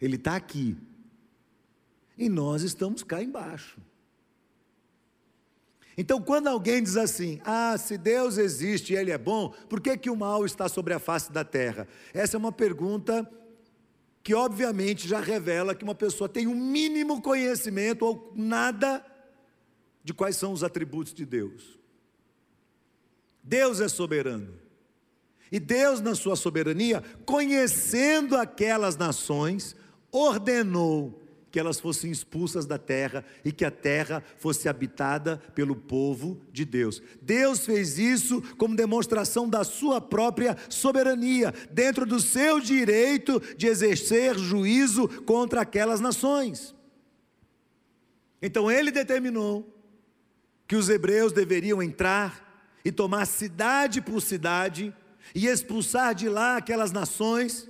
[0.00, 0.76] Ele está aqui.
[2.18, 3.80] E nós estamos cá embaixo.
[5.96, 9.96] Então, quando alguém diz assim, ah, se Deus existe e Ele é bom, por que,
[9.96, 11.88] que o mal está sobre a face da terra?
[12.12, 13.28] Essa é uma pergunta
[14.22, 19.04] que, obviamente, já revela que uma pessoa tem um mínimo conhecimento ou nada
[20.04, 21.78] de quais são os atributos de Deus.
[23.42, 24.52] Deus é soberano.
[25.50, 29.74] E Deus, na sua soberania, conhecendo aquelas nações,
[30.10, 36.40] ordenou que elas fossem expulsas da terra e que a terra fosse habitada pelo povo
[36.52, 37.02] de Deus.
[37.22, 44.38] Deus fez isso como demonstração da sua própria soberania, dentro do seu direito de exercer
[44.38, 46.74] juízo contra aquelas nações.
[48.42, 49.72] Então ele determinou
[50.66, 52.44] que os hebreus deveriam entrar
[52.84, 54.94] e tomar cidade por cidade
[55.34, 57.68] e expulsar de lá aquelas nações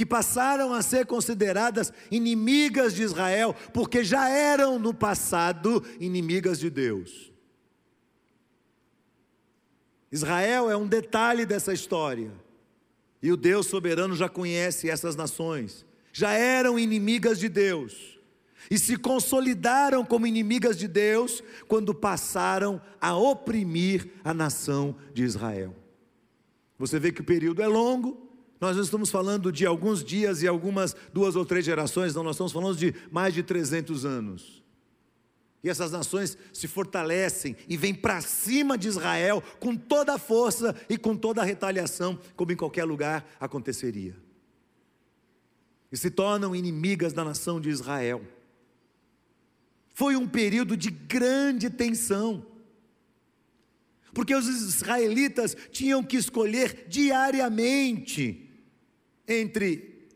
[0.00, 6.70] que passaram a ser consideradas inimigas de Israel, porque já eram no passado inimigas de
[6.70, 7.30] Deus.
[10.10, 12.32] Israel é um detalhe dessa história,
[13.22, 15.84] e o Deus soberano já conhece essas nações,
[16.14, 18.18] já eram inimigas de Deus,
[18.70, 25.76] e se consolidaram como inimigas de Deus quando passaram a oprimir a nação de Israel.
[26.78, 28.29] Você vê que o período é longo,
[28.60, 32.36] nós não estamos falando de alguns dias e algumas duas ou três gerações, não, nós
[32.36, 34.62] estamos falando de mais de 300 anos.
[35.64, 40.76] E essas nações se fortalecem e vêm para cima de Israel com toda a força
[40.88, 44.14] e com toda a retaliação, como em qualquer lugar aconteceria.
[45.90, 48.22] E se tornam inimigas da nação de Israel.
[49.94, 52.46] Foi um período de grande tensão,
[54.12, 58.49] porque os israelitas tinham que escolher diariamente
[59.30, 60.08] entre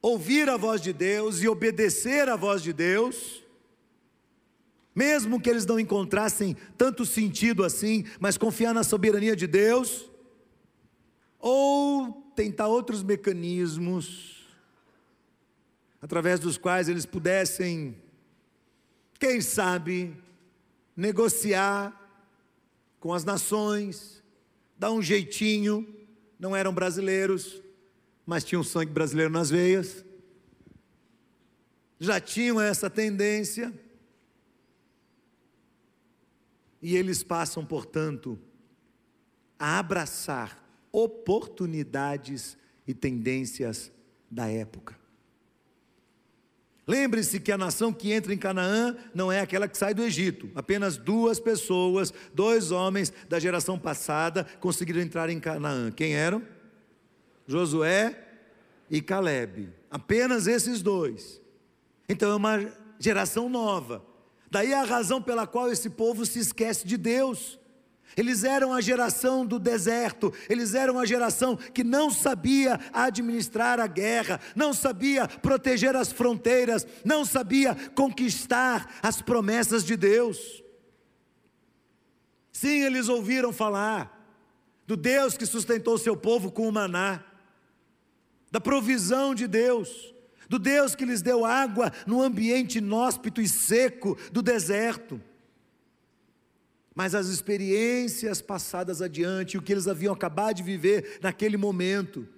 [0.00, 3.42] ouvir a voz de Deus e obedecer à voz de Deus,
[4.94, 10.10] mesmo que eles não encontrassem tanto sentido assim, mas confiar na soberania de Deus,
[11.38, 14.46] ou tentar outros mecanismos
[16.00, 17.96] através dos quais eles pudessem
[19.18, 20.16] quem sabe,
[20.96, 21.96] negociar
[22.98, 24.20] com as nações,
[24.76, 25.86] dar um jeitinho,
[26.40, 27.62] não eram brasileiros,
[28.26, 30.04] mas tinham sangue brasileiro nas veias,
[31.98, 33.72] já tinham essa tendência,
[36.80, 38.38] e eles passam, portanto,
[39.58, 40.60] a abraçar
[40.90, 43.92] oportunidades e tendências
[44.28, 45.00] da época.
[46.84, 50.50] Lembre-se que a nação que entra em Canaã não é aquela que sai do Egito.
[50.54, 55.92] Apenas duas pessoas, dois homens da geração passada conseguiram entrar em Canaã.
[55.92, 56.42] Quem eram?
[57.46, 58.18] Josué
[58.90, 59.70] e Caleb.
[59.90, 61.40] Apenas esses dois.
[62.08, 64.04] Então é uma geração nova.
[64.50, 67.58] Daí a razão pela qual esse povo se esquece de Deus.
[68.16, 73.86] Eles eram a geração do deserto, eles eram a geração que não sabia administrar a
[73.86, 80.62] guerra, não sabia proteger as fronteiras, não sabia conquistar as promessas de Deus.
[82.52, 84.20] Sim, eles ouviram falar
[84.86, 87.24] do Deus que sustentou seu povo com o maná,
[88.52, 90.14] da provisão de Deus,
[90.46, 95.18] do Deus que lhes deu água no ambiente inóspito e seco do deserto.
[96.94, 102.28] Mas as experiências passadas adiante, o que eles haviam acabado de viver naquele momento,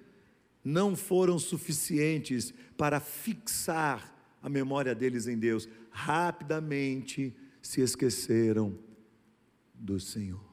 [0.63, 5.67] não foram suficientes para fixar a memória deles em Deus.
[5.91, 8.79] Rapidamente se esqueceram
[9.73, 10.44] do Senhor.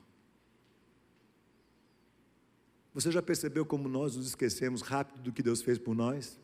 [2.94, 6.38] Você já percebeu como nós nos esquecemos rápido do que Deus fez por nós?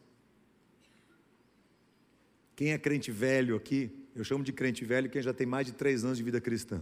[2.57, 5.73] Quem é crente velho aqui, eu chamo de crente velho quem já tem mais de
[5.73, 6.81] três anos de vida cristã.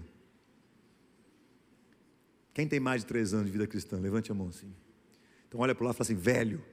[2.54, 3.98] Quem tem mais de três anos de vida cristã?
[3.98, 4.72] Levante a mão assim.
[5.46, 6.64] Então olha para lá e fala assim, velho.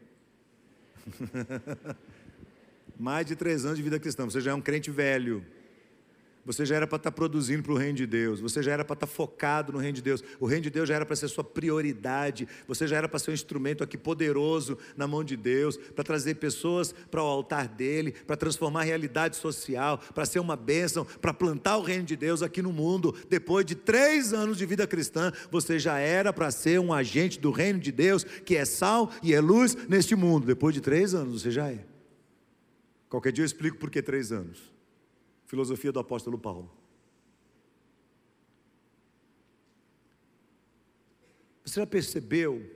[2.98, 4.24] mais de três anos de vida cristã.
[4.24, 5.46] Você já é um crente velho.
[6.46, 8.42] Você já era para estar tá produzindo para o reino de Deus.
[8.42, 10.22] Você já era para estar tá focado no reino de Deus.
[10.40, 12.48] O reino de Deus já era para ser sua prioridade.
[12.68, 16.36] Você já era para ser um instrumento aqui poderoso na mão de Deus, para trazer
[16.36, 21.34] pessoas para o altar dele, para transformar a realidade social, para ser uma bênção, para
[21.34, 23.16] plantar o reino de Deus aqui no mundo.
[23.30, 27.52] Depois de três anos de vida cristã, você já era para ser um agente do
[27.52, 30.46] reino de Deus, que é sal e é luz neste mundo.
[30.46, 31.86] Depois de três anos, você já é.
[33.08, 34.74] Qualquer dia eu explico por que três anos.
[35.54, 36.76] Filosofia do apóstolo Paulo.
[41.64, 42.76] Você já percebeu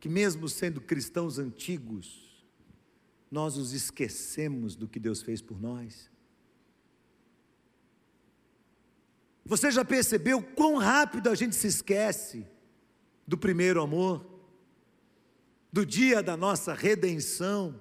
[0.00, 2.42] que, mesmo sendo cristãos antigos,
[3.30, 6.10] nós nos esquecemos do que Deus fez por nós?
[9.44, 12.46] Você já percebeu quão rápido a gente se esquece
[13.26, 14.24] do primeiro amor,
[15.70, 17.78] do dia da nossa redenção?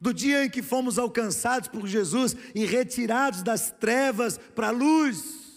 [0.00, 5.48] Do dia em que fomos alcançados por Jesus e retirados das trevas para a luz,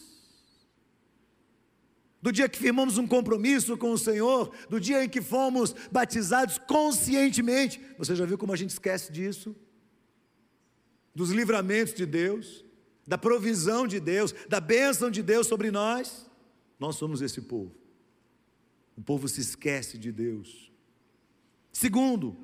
[2.21, 6.57] do dia que firmamos um compromisso com o Senhor, do dia em que fomos batizados
[6.59, 7.81] conscientemente.
[7.97, 9.55] Você já viu como a gente esquece disso?
[11.15, 12.63] Dos livramentos de Deus,
[13.07, 16.29] da provisão de Deus, da bênção de Deus sobre nós.
[16.79, 17.75] Nós somos esse povo.
[18.95, 20.71] O povo se esquece de Deus.
[21.71, 22.37] Segundo,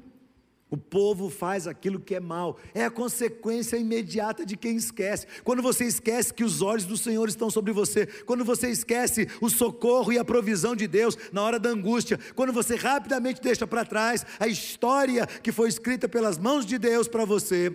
[0.69, 5.25] o povo faz aquilo que é mal, é a consequência imediata de quem esquece.
[5.43, 9.49] Quando você esquece que os olhos do Senhor estão sobre você, quando você esquece o
[9.49, 13.85] socorro e a provisão de Deus na hora da angústia, quando você rapidamente deixa para
[13.85, 17.71] trás a história que foi escrita pelas mãos de Deus para você,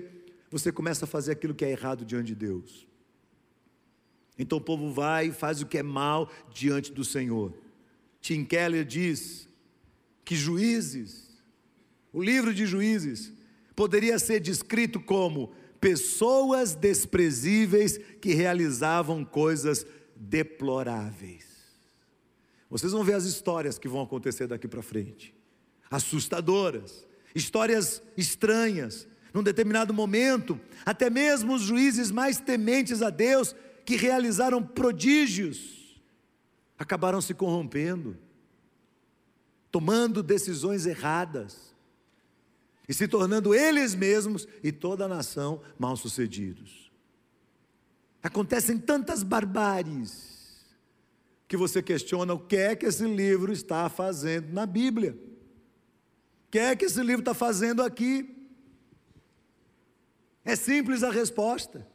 [0.51, 2.87] você começa a fazer aquilo que é errado diante de Deus.
[4.39, 7.55] Então o povo vai e faz o que é mal diante do Senhor.
[8.21, 9.49] Tim Keller diz
[10.25, 11.22] que juízes
[12.13, 13.33] o livro de Juízes
[13.75, 21.47] poderia ser descrito como pessoas desprezíveis que realizavam coisas deploráveis.
[22.69, 25.35] Vocês vão ver as histórias que vão acontecer daqui para frente,
[25.91, 29.09] assustadoras, histórias estranhas.
[29.33, 36.01] Num determinado momento, até mesmo os juízes mais tementes a Deus, que realizaram prodígios,
[36.79, 38.17] acabaram se corrompendo,
[39.71, 41.72] tomando decisões erradas
[42.89, 46.91] e se tornando eles mesmos e toda a nação mal-sucedidos.
[48.23, 50.65] Acontecem tantas barbáries
[51.47, 55.17] que você questiona o que é que esse livro está fazendo na Bíblia.
[56.47, 58.51] O que é que esse livro está fazendo aqui?
[60.45, 61.87] É simples a resposta.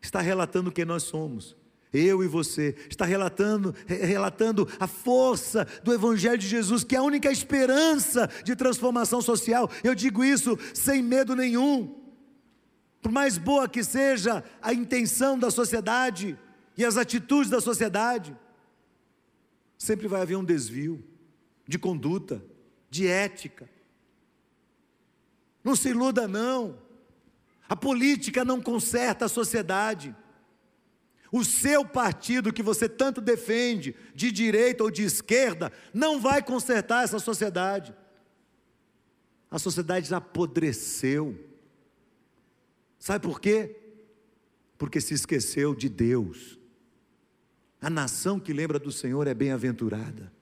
[0.00, 1.57] Está relatando quem nós somos
[1.92, 7.02] eu e você, está relatando, relatando a força do Evangelho de Jesus, que é a
[7.02, 9.70] única esperança de transformação social.
[9.82, 11.96] Eu digo isso sem medo nenhum.
[13.00, 16.38] Por mais boa que seja a intenção da sociedade
[16.76, 18.36] e as atitudes da sociedade,
[19.78, 21.02] sempre vai haver um desvio
[21.66, 22.42] de conduta,
[22.90, 23.68] de ética.
[25.62, 26.78] Não se iluda, não.
[27.68, 30.14] A política não conserta a sociedade.
[31.30, 37.04] O seu partido que você tanto defende, de direita ou de esquerda, não vai consertar
[37.04, 37.94] essa sociedade.
[39.50, 41.38] A sociedade apodreceu.
[42.98, 43.76] Sabe por quê?
[44.76, 46.58] Porque se esqueceu de Deus.
[47.80, 50.32] A nação que lembra do Senhor é bem-aventurada.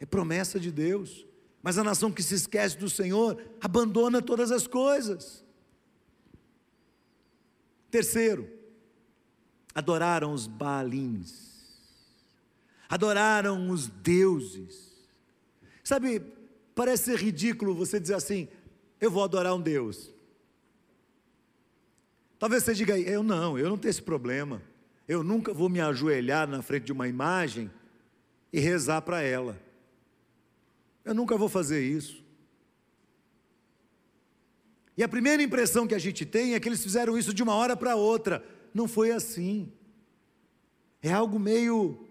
[0.00, 1.26] É promessa de Deus.
[1.62, 5.44] Mas a nação que se esquece do Senhor abandona todas as coisas.
[7.90, 8.48] Terceiro,
[9.74, 11.52] adoraram os Baalins,
[12.88, 14.92] adoraram os deuses.
[15.82, 16.22] Sabe,
[16.74, 18.48] parece ser ridículo você dizer assim:
[19.00, 20.12] eu vou adorar um Deus.
[22.38, 24.60] Talvez você diga, eu não, eu não tenho esse problema.
[25.06, 27.70] Eu nunca vou me ajoelhar na frente de uma imagem
[28.52, 29.60] e rezar para ela.
[31.04, 32.22] Eu nunca vou fazer isso.
[34.96, 37.54] E a primeira impressão que a gente tem é que eles fizeram isso de uma
[37.54, 38.44] hora para outra
[38.74, 39.72] não foi assim.
[41.02, 42.08] É algo meio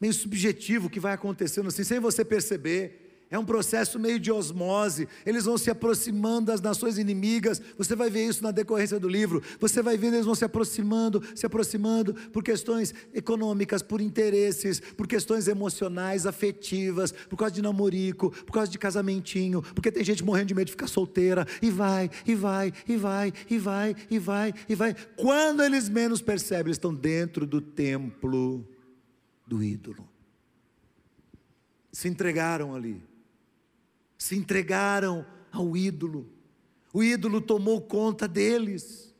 [0.00, 2.99] meio subjetivo que vai acontecendo assim, sem você perceber.
[3.30, 5.06] É um processo meio de osmose.
[5.24, 7.62] Eles vão se aproximando das nações inimigas.
[7.78, 9.40] Você vai ver isso na decorrência do livro.
[9.60, 15.06] Você vai vendo eles vão se aproximando, se aproximando por questões econômicas, por interesses, por
[15.06, 20.48] questões emocionais, afetivas, por causa de namorico, por causa de casamentinho, porque tem gente morrendo
[20.48, 24.54] de medo de ficar solteira e vai, e vai, e vai, e vai, e vai,
[24.68, 24.96] e vai.
[25.16, 28.66] Quando eles menos percebem, eles estão dentro do templo
[29.46, 30.08] do ídolo.
[31.92, 33.09] Se entregaram ali
[34.20, 36.30] se entregaram ao ídolo.
[36.92, 39.14] O ídolo tomou conta deles.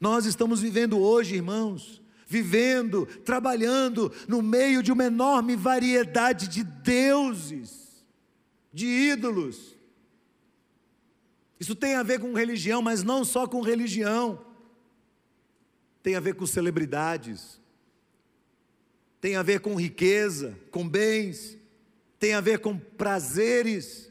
[0.00, 8.06] Nós estamos vivendo hoje, irmãos, vivendo, trabalhando no meio de uma enorme variedade de deuses,
[8.72, 9.76] de ídolos.
[11.58, 14.46] Isso tem a ver com religião, mas não só com religião.
[16.04, 17.60] Tem a ver com celebridades,
[19.20, 21.58] tem a ver com riqueza, com bens,
[22.26, 24.10] tem a ver com prazeres,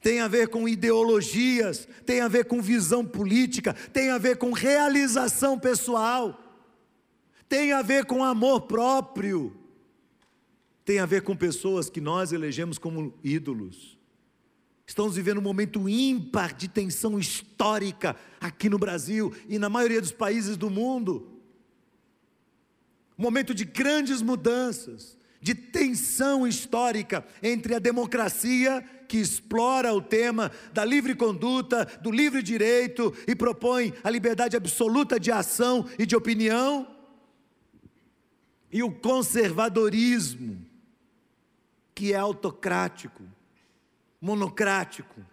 [0.00, 4.50] tem a ver com ideologias, tem a ver com visão política, tem a ver com
[4.50, 6.42] realização pessoal,
[7.46, 9.54] tem a ver com amor próprio,
[10.86, 13.98] tem a ver com pessoas que nós elegemos como ídolos.
[14.86, 20.12] Estamos vivendo um momento ímpar de tensão histórica aqui no Brasil e na maioria dos
[20.12, 21.42] países do mundo.
[23.18, 30.84] Momento de grandes mudanças de tensão histórica entre a democracia, que explora o tema da
[30.84, 36.86] livre conduta, do livre direito e propõe a liberdade absoluta de ação e de opinião,
[38.70, 40.62] e o conservadorismo,
[41.94, 43.22] que é autocrático,
[44.20, 45.24] monocrático,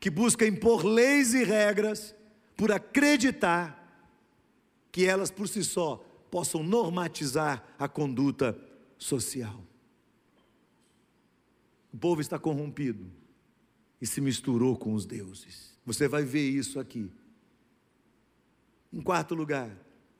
[0.00, 2.14] que busca impor leis e regras
[2.56, 3.78] por acreditar
[4.90, 8.58] que elas por si só possam normatizar a conduta
[9.02, 9.66] social.
[11.92, 13.04] O povo está corrompido
[14.00, 15.76] e se misturou com os deuses.
[15.84, 17.10] Você vai ver isso aqui.
[18.92, 19.70] Em quarto lugar,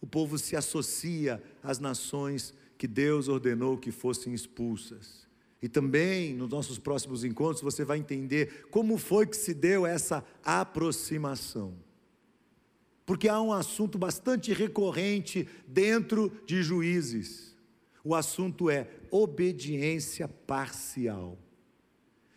[0.00, 5.26] o povo se associa às nações que Deus ordenou que fossem expulsas.
[5.62, 10.24] E também nos nossos próximos encontros você vai entender como foi que se deu essa
[10.44, 11.74] aproximação.
[13.06, 17.51] Porque há um assunto bastante recorrente dentro de juízes
[18.04, 21.38] o assunto é obediência parcial.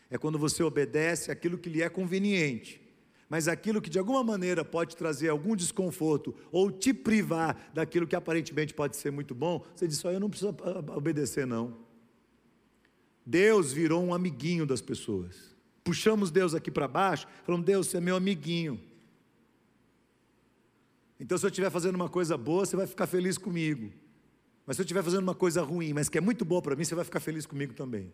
[0.09, 2.81] É quando você obedece aquilo que lhe é conveniente,
[3.27, 8.15] mas aquilo que de alguma maneira pode trazer algum desconforto ou te privar daquilo que
[8.15, 10.55] aparentemente pode ser muito bom, você diz: só eu não preciso
[10.95, 11.75] obedecer, não.
[13.25, 15.55] Deus virou um amiguinho das pessoas.
[15.83, 18.79] Puxamos Deus aqui para baixo, falamos: Deus, você é meu amiguinho.
[21.19, 23.91] Então, se eu estiver fazendo uma coisa boa, você vai ficar feliz comigo.
[24.65, 26.83] Mas se eu estiver fazendo uma coisa ruim, mas que é muito boa para mim,
[26.83, 28.11] você vai ficar feliz comigo também.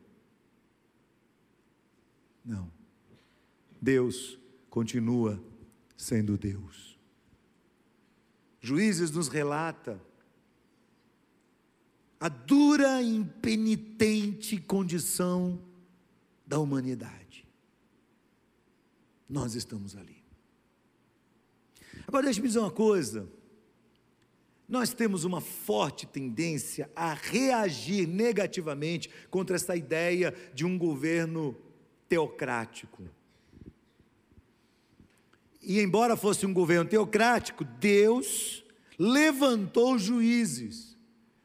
[2.43, 2.71] Não.
[3.81, 4.37] Deus
[4.69, 5.41] continua
[5.95, 6.99] sendo Deus.
[8.59, 9.99] Juízes nos relata
[12.19, 15.59] a dura e impenitente condição
[16.45, 17.47] da humanidade.
[19.27, 20.21] Nós estamos ali.
[22.07, 23.27] Agora deixe-me dizer uma coisa.
[24.71, 31.53] Nós temos uma forte tendência a reagir negativamente contra essa ideia de um governo
[32.07, 33.03] teocrático.
[35.61, 38.63] E embora fosse um governo teocrático, Deus
[38.97, 40.97] levantou juízes,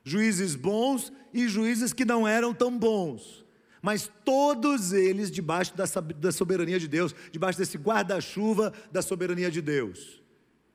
[0.05, 3.45] juízes bons e juízes que não eram tão bons,
[3.83, 10.25] mas todos eles debaixo da soberania de Deus, debaixo desse guarda-chuva da soberania de Deus.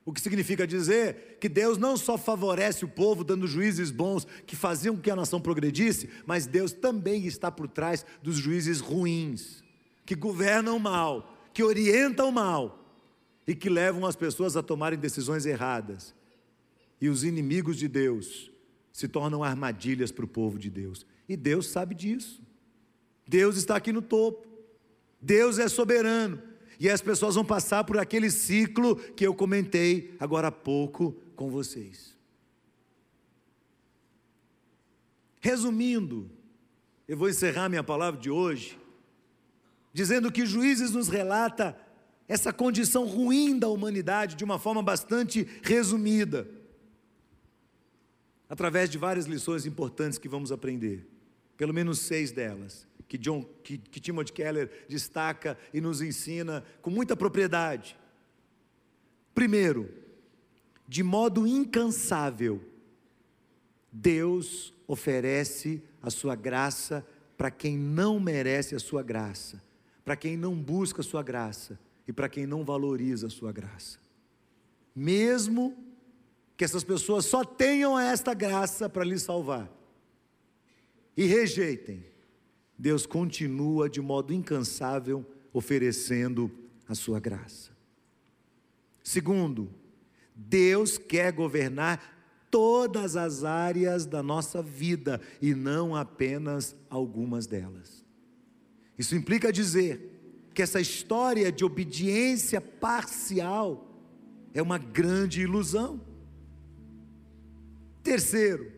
[0.03, 4.55] O que significa dizer que Deus não só favorece o povo dando juízes bons que
[4.55, 9.63] faziam com que a nação progredisse, mas Deus também está por trás dos juízes ruins,
[10.05, 12.79] que governam mal, que orientam mal
[13.45, 16.15] e que levam as pessoas a tomarem decisões erradas.
[16.99, 18.51] E os inimigos de Deus
[18.91, 21.05] se tornam armadilhas para o povo de Deus.
[21.29, 22.41] E Deus sabe disso.
[23.27, 24.47] Deus está aqui no topo.
[25.21, 26.41] Deus é soberano.
[26.81, 31.47] E as pessoas vão passar por aquele ciclo que eu comentei agora há pouco com
[31.47, 32.17] vocês.
[35.39, 36.27] Resumindo,
[37.07, 38.79] eu vou encerrar minha palavra de hoje,
[39.93, 41.77] dizendo que Juízes nos relata
[42.27, 46.49] essa condição ruim da humanidade de uma forma bastante resumida,
[48.49, 51.07] através de várias lições importantes que vamos aprender,
[51.55, 56.89] pelo menos seis delas, que, John, que, que Timothy Keller destaca e nos ensina com
[56.89, 57.99] muita propriedade.
[59.35, 59.93] Primeiro,
[60.87, 62.63] de modo incansável,
[63.91, 67.05] Deus oferece a sua graça
[67.35, 69.61] para quem não merece a sua graça,
[70.05, 73.99] para quem não busca a sua graça e para quem não valoriza a sua graça.
[74.95, 75.75] Mesmo
[76.55, 79.69] que essas pessoas só tenham esta graça para lhe salvar
[81.17, 82.09] e rejeitem,
[82.81, 85.23] Deus continua de modo incansável
[85.53, 86.49] oferecendo
[86.87, 87.69] a sua graça.
[89.03, 89.69] Segundo,
[90.35, 92.01] Deus quer governar
[92.49, 98.03] todas as áreas da nossa vida e não apenas algumas delas.
[98.97, 103.95] Isso implica dizer que essa história de obediência parcial
[104.55, 106.01] é uma grande ilusão.
[108.01, 108.71] Terceiro,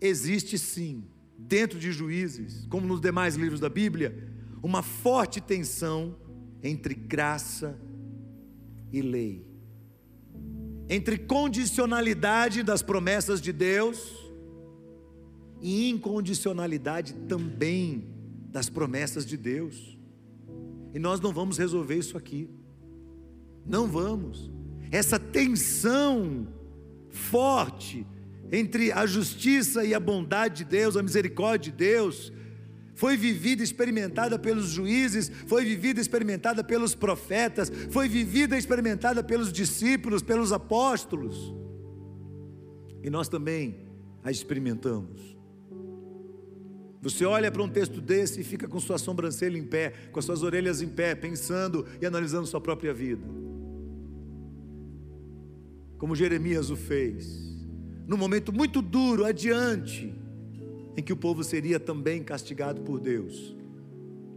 [0.00, 1.04] existe sim,
[1.38, 4.28] dentro de juízes, como nos demais livros da Bíblia,
[4.62, 6.16] uma forte tensão
[6.62, 7.78] entre graça
[8.92, 9.46] e lei,
[10.88, 14.24] entre condicionalidade das promessas de Deus
[15.60, 18.08] e incondicionalidade também
[18.50, 19.98] das promessas de Deus.
[20.94, 22.48] E nós não vamos resolver isso aqui.
[23.66, 24.50] Não vamos.
[24.90, 26.46] Essa tensão
[27.10, 28.06] forte
[28.54, 32.32] entre a justiça e a bondade de Deus, a misericórdia de Deus,
[32.94, 38.58] foi vivida e experimentada pelos juízes, foi vivida e experimentada pelos profetas, foi vivida e
[38.58, 41.52] experimentada pelos discípulos, pelos apóstolos.
[43.02, 43.80] E nós também
[44.22, 45.36] a experimentamos.
[47.02, 50.24] Você olha para um texto desse e fica com sua sobrancelha em pé, com as
[50.24, 53.26] suas orelhas em pé, pensando e analisando sua própria vida.
[55.98, 57.54] Como Jeremias o fez,
[58.06, 60.14] num momento muito duro adiante,
[60.96, 63.56] em que o povo seria também castigado por Deus.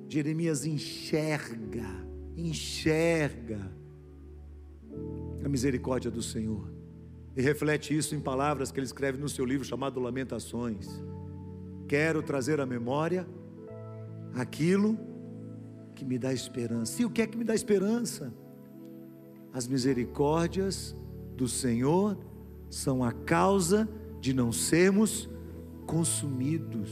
[0.10, 1.88] Jeremias enxerga,
[2.36, 3.72] enxerga
[5.44, 6.72] a misericórdia do Senhor
[7.36, 10.88] e reflete isso em palavras que ele escreve no seu livro chamado Lamentações.
[11.88, 13.28] Quero trazer à memória
[14.34, 14.98] aquilo
[15.94, 17.02] que me dá esperança.
[17.02, 18.34] E o que é que me dá esperança?
[19.54, 20.96] As misericórdias
[21.36, 22.18] do Senhor
[22.70, 23.88] são a causa
[24.20, 25.30] de não sermos
[25.86, 26.90] consumidos.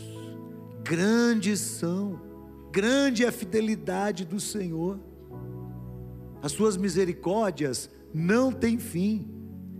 [0.83, 2.19] Grandes são,
[2.71, 4.99] grande é a fidelidade do Senhor.
[6.41, 9.27] As suas misericórdias não têm fim,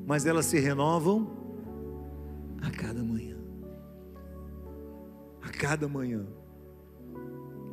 [0.05, 1.31] mas elas se renovam
[2.61, 3.35] a cada manhã
[5.45, 6.25] a cada manhã.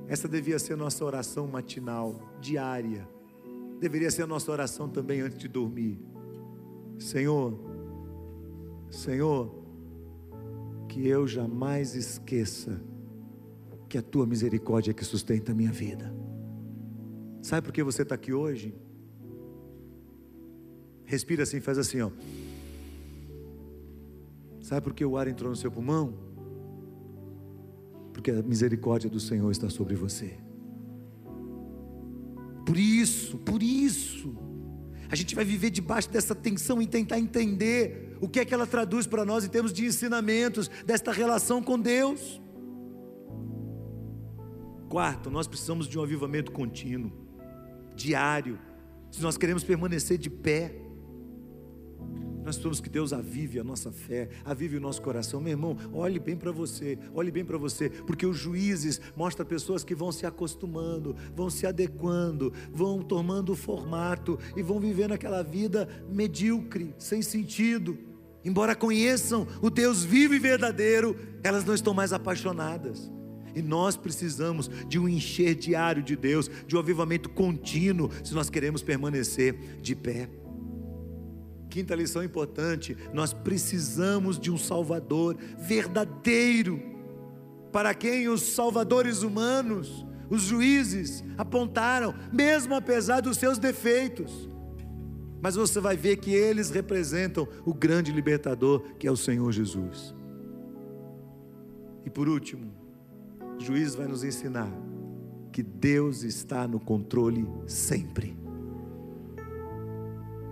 [0.06, 3.08] Essa devia ser nossa oração matinal, diária.
[3.80, 5.98] deveria ser a nossa oração também antes de dormir.
[6.98, 7.58] Senhor,
[8.92, 9.50] Senhor,
[10.86, 12.78] que eu jamais esqueça
[13.88, 16.14] que a tua misericórdia é que sustenta a minha vida.
[17.40, 18.74] Sabe por que você está aqui hoje?
[21.04, 22.10] Respira assim, faz assim, ó.
[24.60, 26.14] Sabe por que o ar entrou no seu pulmão?
[28.12, 30.38] Porque a misericórdia do Senhor está sobre você.
[32.66, 34.36] Por isso, por isso,
[35.10, 38.68] a gente vai viver debaixo dessa tensão e tentar entender o que é que ela
[38.68, 42.40] traduz para nós em termos de ensinamentos desta relação com Deus.
[44.88, 47.10] Quarto, nós precisamos de um avivamento contínuo,
[47.96, 48.60] diário,
[49.10, 50.72] se nós queremos permanecer de pé.
[52.44, 55.40] Nós precisamos que Deus avive a nossa fé, avive o nosso coração.
[55.40, 59.82] Meu irmão, olhe bem para você, olhe bem para você, porque os juízes mostram pessoas
[59.82, 65.42] que vão se acostumando, vão se adequando, vão tomando o formato e vão vivendo aquela
[65.42, 68.11] vida medíocre, sem sentido.
[68.44, 73.10] Embora conheçam o Deus vivo e verdadeiro, elas não estão mais apaixonadas.
[73.54, 78.48] E nós precisamos de um encher diário de Deus, de um avivamento contínuo, se nós
[78.48, 80.28] queremos permanecer de pé.
[81.68, 86.82] Quinta lição importante: nós precisamos de um Salvador verdadeiro,
[87.70, 94.51] para quem os salvadores humanos, os juízes, apontaram, mesmo apesar dos seus defeitos.
[95.42, 100.14] Mas você vai ver que eles representam o grande libertador que é o Senhor Jesus.
[102.06, 102.72] E por último,
[103.58, 104.72] o juiz vai nos ensinar
[105.50, 108.36] que Deus está no controle sempre.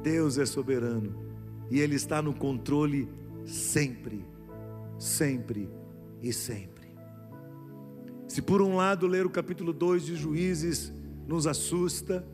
[0.03, 1.15] Deus é soberano
[1.71, 3.09] e Ele está no controle
[3.47, 4.25] sempre,
[4.99, 5.71] sempre
[6.21, 6.91] e sempre.
[8.27, 10.93] Se por um lado ler o capítulo 2 de Juízes
[11.29, 12.27] nos assusta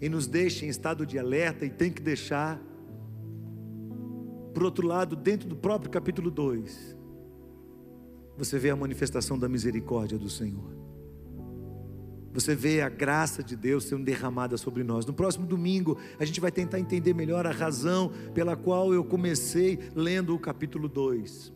[0.00, 2.60] e nos deixa em estado de alerta e tem que deixar,
[4.54, 6.96] por outro lado, dentro do próprio capítulo 2,
[8.36, 10.80] você vê a manifestação da misericórdia do Senhor
[12.32, 15.04] você vê a graça de Deus sendo derramada sobre nós.
[15.04, 19.78] No próximo domingo, a gente vai tentar entender melhor a razão pela qual eu comecei
[19.94, 21.52] lendo o capítulo 2.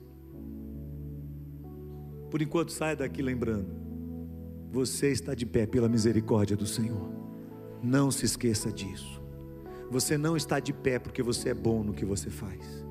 [2.31, 3.69] Por enquanto, saia daqui lembrando:
[4.73, 7.24] você está de pé pela misericórdia do Senhor.
[7.85, 9.23] Não se esqueça disso.
[9.91, 12.83] Você não está de pé porque você é bom no que você faz.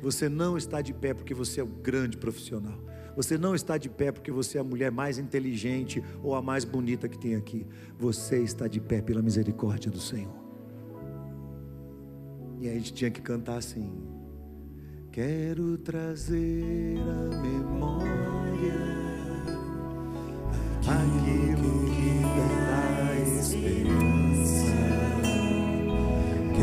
[0.00, 2.78] Você não está de pé porque você é um grande profissional.
[3.16, 6.64] Você não está de pé porque você é a mulher mais inteligente ou a mais
[6.64, 7.66] bonita que tem aqui.
[7.98, 10.32] Você está de pé pela misericórdia do Senhor.
[12.60, 13.92] E aí a gente tinha que cantar assim:
[15.10, 19.00] Quero trazer a memória
[20.86, 22.99] aquilo que dá
[23.40, 24.76] esperança.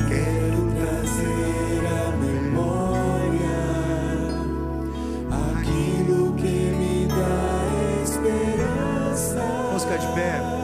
[0.07, 3.59] Quero trazer a memória
[5.31, 9.41] aquilo que me dá esperança.
[9.69, 10.56] Vamos ficar de pé.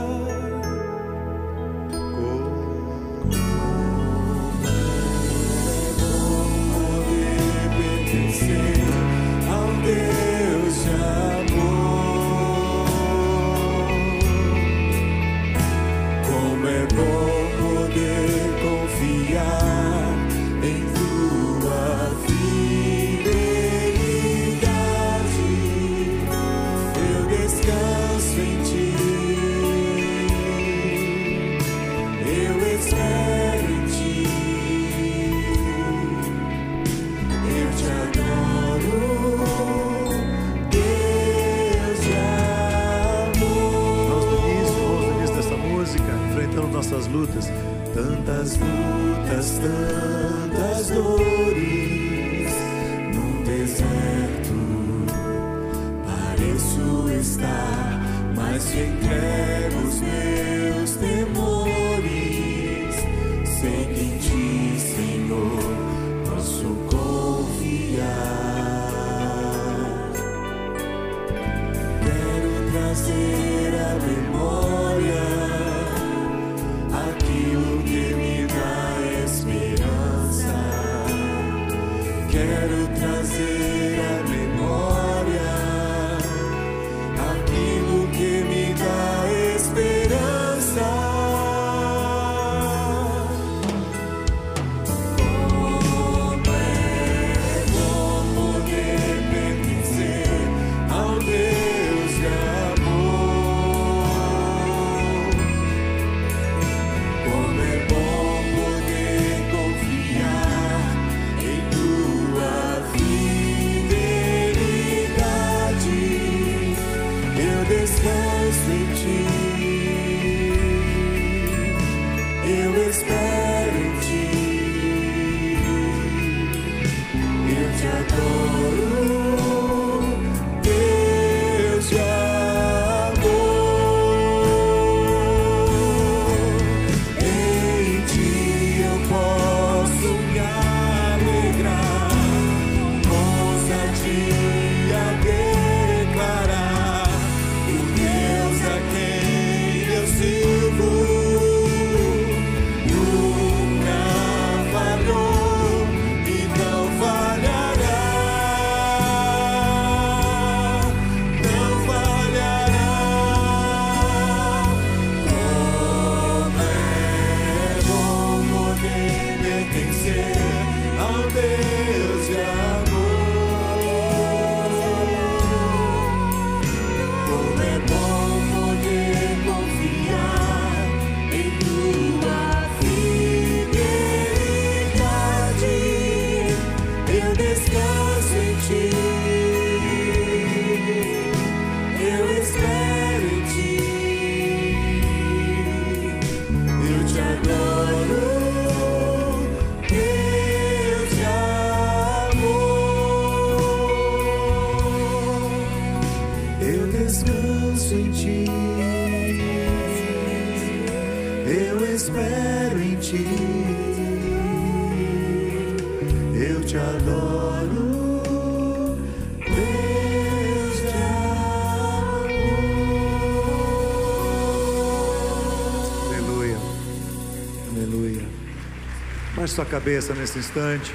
[229.53, 230.93] Sua cabeça nesse instante.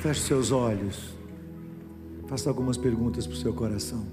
[0.00, 1.14] Feche seus olhos.
[2.26, 4.06] Faça algumas perguntas para o seu coração.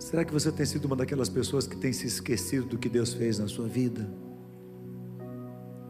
[0.00, 3.14] Será que você tem sido uma daquelas pessoas que tem se esquecido do que Deus
[3.14, 4.12] fez na sua vida?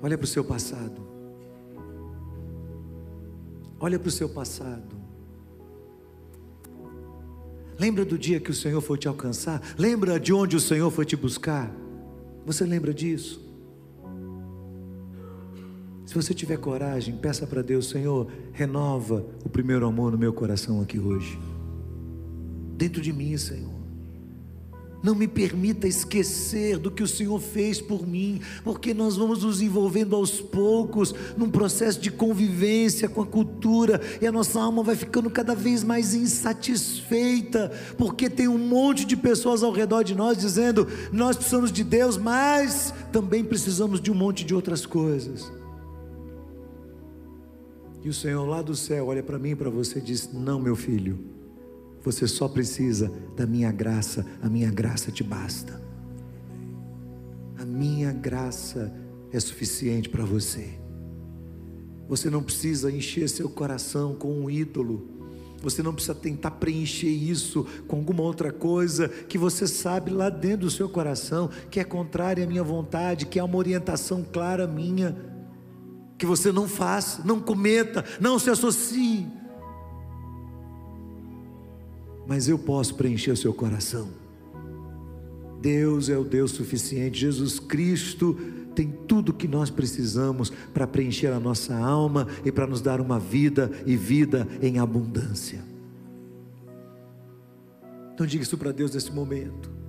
[0.03, 1.01] Olha para o seu passado.
[3.81, 4.95] Olha para o seu passado.
[7.81, 9.63] Lembra do dia que o Senhor foi te alcançar?
[9.79, 11.75] Lembra de onde o Senhor foi te buscar?
[12.45, 13.41] Você lembra disso?
[16.05, 20.83] Se você tiver coragem, peça para Deus, Senhor, renova o primeiro amor no meu coração
[20.83, 21.39] aqui hoje.
[22.77, 23.80] Dentro de mim, Senhor.
[25.03, 29.63] Não me permita esquecer do que o Senhor fez por mim, porque nós vamos nos
[29.63, 34.95] envolvendo aos poucos num processo de convivência com a cultura e a nossa alma vai
[34.95, 40.37] ficando cada vez mais insatisfeita, porque tem um monte de pessoas ao redor de nós
[40.37, 45.51] dizendo: nós precisamos de Deus, mas também precisamos de um monte de outras coisas.
[48.03, 50.61] E o Senhor lá do céu olha para mim e para você e diz: Não,
[50.61, 51.40] meu filho
[52.03, 55.81] você só precisa da minha graça, a minha graça te basta.
[57.59, 58.93] A minha graça
[59.31, 60.79] é suficiente para você.
[62.09, 65.09] Você não precisa encher seu coração com um ídolo.
[65.63, 70.61] Você não precisa tentar preencher isso com alguma outra coisa que você sabe lá dentro
[70.61, 75.15] do seu coração que é contrária à minha vontade, que é uma orientação clara minha,
[76.17, 79.40] que você não faça, não cometa, não se associe
[82.31, 84.09] mas eu posso preencher o seu coração.
[85.61, 88.39] Deus é o Deus suficiente, Jesus Cristo
[88.73, 93.19] tem tudo que nós precisamos para preencher a nossa alma e para nos dar uma
[93.19, 95.59] vida e vida em abundância.
[98.15, 99.80] Então diga isso para Deus nesse momento.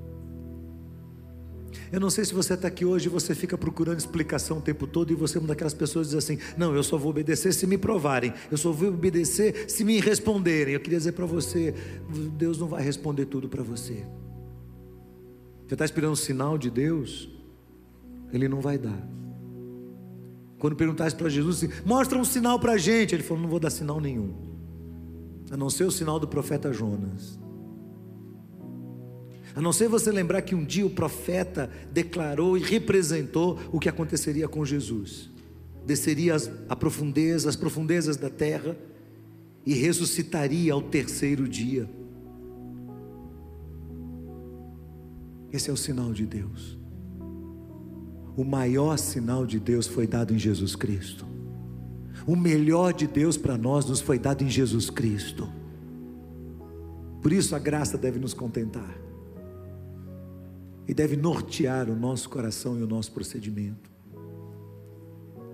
[1.92, 4.88] Eu não sei se você está aqui hoje e você fica procurando explicação o tempo
[4.88, 7.54] todo e você é uma daquelas pessoas que diz assim: Não, eu só vou obedecer
[7.54, 10.74] se me provarem, eu só vou obedecer se me responderem.
[10.74, 11.76] Eu queria dizer para você:
[12.38, 14.06] Deus não vai responder tudo para você.
[15.68, 17.30] Você está esperando um sinal de Deus?
[18.32, 19.08] Ele não vai dar.
[20.60, 23.60] Quando perguntasse para Jesus assim, mostra um sinal para a gente, ele falou: Não vou
[23.60, 24.34] dar sinal nenhum,
[25.52, 27.38] a não ser o sinal do profeta Jonas.
[29.56, 33.90] A não ser você lembrar que um dia o profeta declarou e representou o que
[33.90, 35.30] aconteceria com Jesus.
[35.86, 38.78] Desceria as, a profundeza, as profundezas da terra
[39.66, 41.90] e ressuscitaria ao terceiro dia.
[45.52, 46.78] Esse é o sinal de Deus.
[48.38, 51.26] O maior sinal de Deus foi dado em Jesus Cristo.
[52.26, 55.50] O melhor de Deus para nós nos foi dado em Jesus Cristo.
[57.22, 59.01] Por isso a graça deve nos contentar
[60.88, 63.90] e deve nortear o nosso coração e o nosso procedimento.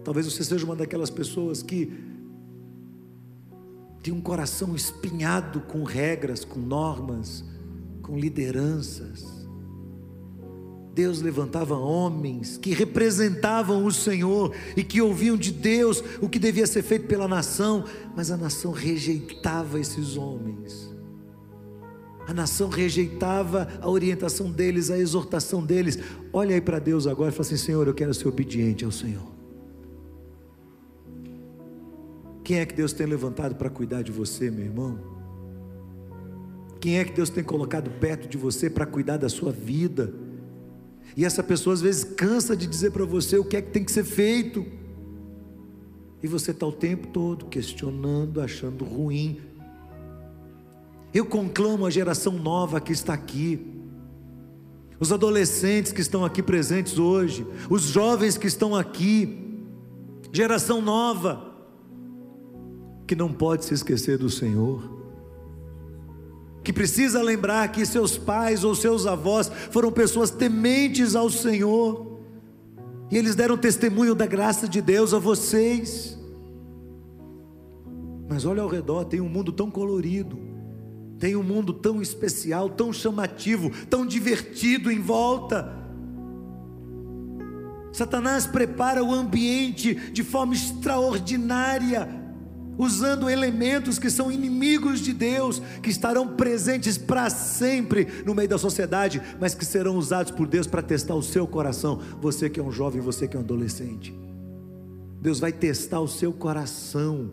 [0.03, 1.91] Talvez você seja uma daquelas pessoas que
[4.01, 7.43] tem um coração espinhado com regras, com normas,
[8.01, 9.25] com lideranças.
[10.93, 16.65] Deus levantava homens que representavam o Senhor e que ouviam de Deus o que devia
[16.65, 17.83] ser feito pela nação,
[18.15, 20.86] mas a nação rejeitava esses homens
[22.27, 25.97] a nação rejeitava a orientação deles, a exortação deles.
[26.33, 29.31] Olha aí para Deus agora e fala assim: Senhor, eu quero ser obediente ao Senhor.
[32.43, 34.99] Quem é que Deus tem levantado para cuidar de você, meu irmão?
[36.81, 40.13] Quem é que Deus tem colocado perto de você para cuidar da sua vida?
[41.15, 43.85] E essa pessoa às vezes cansa de dizer para você o que é que tem
[43.85, 44.65] que ser feito.
[46.21, 49.39] E você está o tempo todo questionando, achando ruim,
[51.17, 53.59] eu conclamo a geração nova que está aqui,
[54.99, 59.59] os adolescentes que estão aqui presentes hoje, os jovens que estão aqui,
[60.31, 61.55] geração nova,
[63.07, 64.95] que não pode se esquecer do Senhor,
[66.63, 72.19] que precisa lembrar que seus pais ou seus avós foram pessoas tementes ao Senhor,
[73.09, 76.15] e eles deram testemunho da graça de Deus a vocês.
[78.27, 80.56] Mas olha ao redor, tem um mundo tão colorido,
[81.19, 85.75] tem um mundo tão especial, tão chamativo, tão divertido em volta.
[87.91, 92.07] Satanás prepara o ambiente de forma extraordinária,
[92.77, 98.59] usando elementos que são inimigos de Deus, que estarão presentes para sempre no meio da
[98.59, 101.99] sociedade, mas que serão usados por Deus para testar o seu coração.
[102.21, 104.15] Você que é um jovem, você que é um adolescente.
[105.19, 107.31] Deus vai testar o seu coração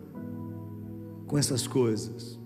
[1.27, 2.43] com essas coisas.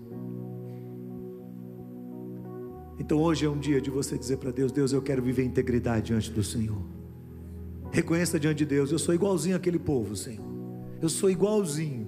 [3.10, 6.06] Então hoje é um dia de você dizer para Deus: Deus, eu quero viver integridade
[6.06, 6.80] diante do Senhor.
[7.90, 10.46] Reconheça diante de Deus: eu sou igualzinho aquele povo, Senhor.
[11.02, 12.06] Eu sou igualzinho.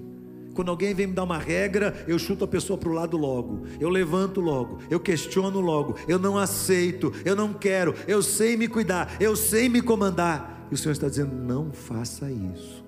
[0.55, 3.65] Quando alguém vem me dar uma regra, eu chuto a pessoa para o lado logo,
[3.81, 8.69] eu levanto logo, eu questiono logo, eu não aceito, eu não quero, eu sei me
[8.69, 10.69] cuidar, eu sei me comandar.
[10.71, 12.85] E o Senhor está dizendo: não faça isso,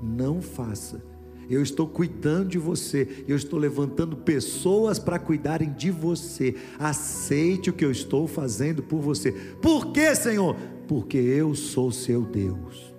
[0.00, 1.02] não faça.
[1.48, 6.54] Eu estou cuidando de você, eu estou levantando pessoas para cuidarem de você.
[6.78, 9.32] Aceite o que eu estou fazendo por você.
[9.60, 10.56] Por quê, Senhor?
[10.88, 12.94] Porque eu sou seu Deus.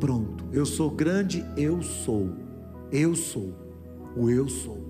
[0.00, 2.30] Pronto, eu sou grande, eu sou.
[2.90, 3.54] Eu sou.
[4.16, 4.82] O eu sou.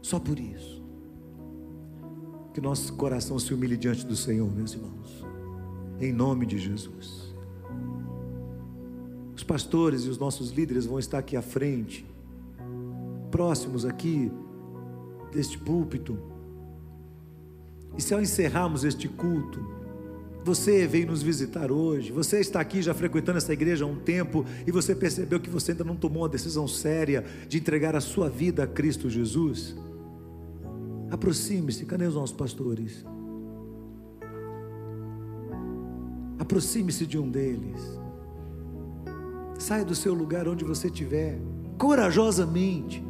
[0.00, 0.82] Só por isso.
[2.54, 5.24] Que nosso coração se humilhe diante do Senhor, meus irmãos.
[6.00, 7.17] Em nome de Jesus.
[9.38, 12.04] Os pastores e os nossos líderes vão estar aqui à frente,
[13.30, 14.32] próximos aqui
[15.32, 16.18] deste púlpito.
[17.96, 19.64] E se ao encerrarmos este culto,
[20.44, 24.44] você veio nos visitar hoje, você está aqui já frequentando essa igreja há um tempo
[24.66, 28.28] e você percebeu que você ainda não tomou uma decisão séria de entregar a sua
[28.28, 29.76] vida a Cristo Jesus.
[31.12, 33.06] Aproxime-se, cadê os nossos pastores?
[36.40, 38.07] Aproxime-se de um deles.
[39.58, 41.38] Saia do seu lugar onde você estiver,
[41.76, 43.04] corajosamente,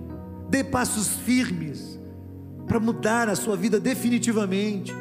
[0.49, 2.01] dê passos firmes
[2.67, 4.93] para mudar a sua vida definitivamente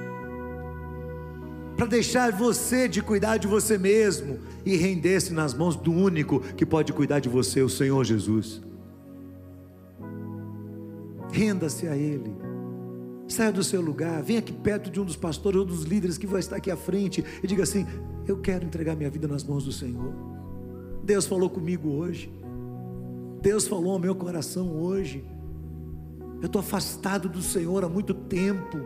[1.78, 6.66] para deixar você de cuidar de você mesmo e render-se nas mãos do único que
[6.66, 8.60] pode cuidar de você, o Senhor Jesus.
[11.32, 12.36] Renda-se a Ele.
[13.28, 16.26] Saia do seu lugar, venha aqui perto de um dos pastores ou dos líderes que
[16.26, 17.86] vai estar aqui à frente e diga assim:
[18.26, 20.37] Eu quero entregar minha vida nas mãos do Senhor.
[21.08, 22.30] Deus falou comigo hoje.
[23.42, 25.24] Deus falou ao meu coração hoje.
[26.42, 28.78] Eu estou afastado do Senhor há muito tempo.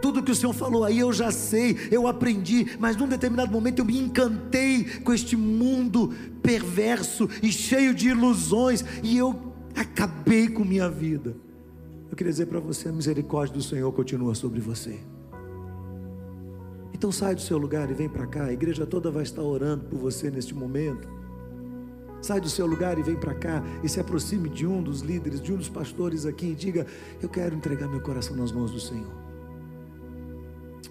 [0.00, 3.80] Tudo que o Senhor falou aí eu já sei, eu aprendi, mas num determinado momento
[3.80, 6.10] eu me encantei com este mundo
[6.42, 9.38] perverso e cheio de ilusões, e eu
[9.74, 11.36] acabei com minha vida.
[12.10, 14.98] Eu queria dizer para você: a misericórdia do Senhor continua sobre você.
[16.94, 19.84] Então sai do seu lugar e vem para cá, a igreja toda vai estar orando
[19.84, 21.25] por você neste momento.
[22.20, 25.40] Sai do seu lugar e vem para cá e se aproxime de um dos líderes,
[25.40, 26.86] de um dos pastores aqui e diga:
[27.22, 29.12] Eu quero entregar meu coração nas mãos do Senhor.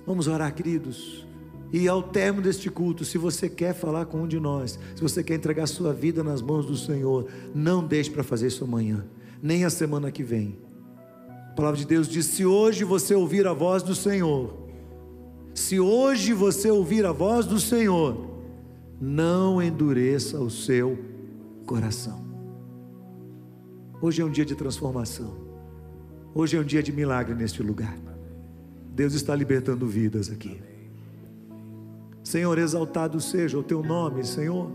[0.05, 1.25] Vamos orar, queridos.
[1.73, 5.23] E ao término deste culto, se você quer falar com um de nós, se você
[5.23, 9.03] quer entregar sua vida nas mãos do Senhor, não deixe para fazer isso amanhã,
[9.41, 10.57] nem a semana que vem.
[11.49, 14.53] A palavra de Deus diz: se hoje você ouvir a voz do Senhor,
[15.53, 18.25] se hoje você ouvir a voz do Senhor,
[19.01, 21.14] não endureça o seu coração.
[24.01, 25.35] Hoje é um dia de transformação.
[26.33, 27.97] Hoje é um dia de milagre neste lugar.
[28.93, 30.61] Deus está libertando vidas aqui.
[32.23, 34.71] Senhor, exaltado seja o teu nome, Senhor.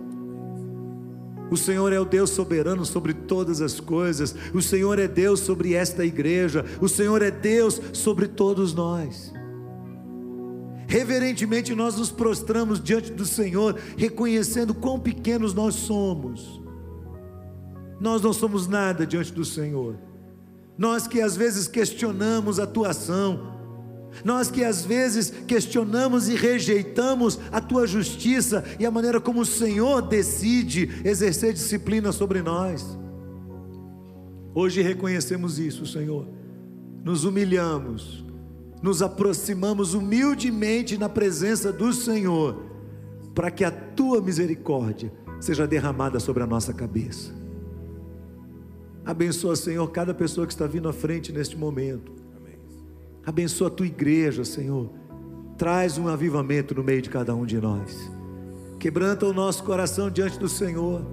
[1.50, 4.34] O Senhor é o Deus soberano sobre todas as coisas.
[4.54, 6.64] O Senhor é Deus sobre esta igreja.
[6.80, 9.32] O Senhor é Deus sobre todos nós.
[10.86, 16.59] Reverentemente nós nos prostramos diante do Senhor, reconhecendo quão pequenos nós somos.
[18.00, 19.96] Nós não somos nada diante do Senhor.
[20.78, 23.60] Nós que às vezes questionamos a tua ação,
[24.24, 29.46] nós que às vezes questionamos e rejeitamos a tua justiça e a maneira como o
[29.46, 32.98] Senhor decide exercer disciplina sobre nós.
[34.54, 36.26] Hoje reconhecemos isso, Senhor.
[37.04, 38.24] Nos humilhamos,
[38.82, 42.64] nos aproximamos humildemente na presença do Senhor,
[43.34, 47.39] para que a tua misericórdia seja derramada sobre a nossa cabeça.
[49.10, 52.12] Abençoa, Senhor, cada pessoa que está vindo à frente neste momento.
[53.26, 54.88] Abençoa a tua igreja, Senhor.
[55.58, 58.08] Traz um avivamento no meio de cada um de nós.
[58.78, 61.04] Quebranta o nosso coração diante do Senhor.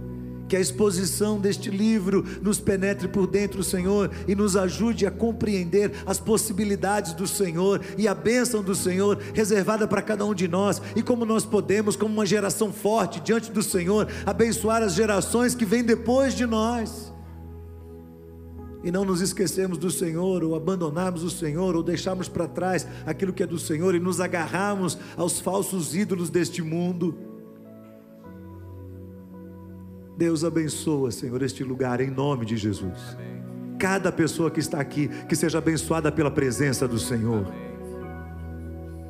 [0.47, 5.91] Que a exposição deste livro nos penetre por dentro, Senhor, e nos ajude a compreender
[6.05, 10.79] as possibilidades do Senhor e a bênção do Senhor reservada para cada um de nós,
[10.95, 15.65] e como nós podemos, como uma geração forte diante do Senhor, abençoar as gerações que
[15.65, 17.16] vêm depois de nós
[18.83, 23.33] e não nos esquecemos do Senhor, ou abandonarmos o Senhor, ou deixarmos para trás aquilo
[23.33, 27.17] que é do Senhor e nos agarrarmos aos falsos ídolos deste mundo.
[30.17, 33.17] Deus abençoa, Senhor, este lugar em nome de Jesus.
[33.77, 37.45] Cada pessoa que está aqui, que seja abençoada pela presença do Senhor.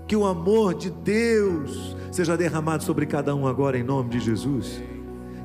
[0.05, 4.81] Que o amor de Deus seja derramado sobre cada um agora em nome de Jesus.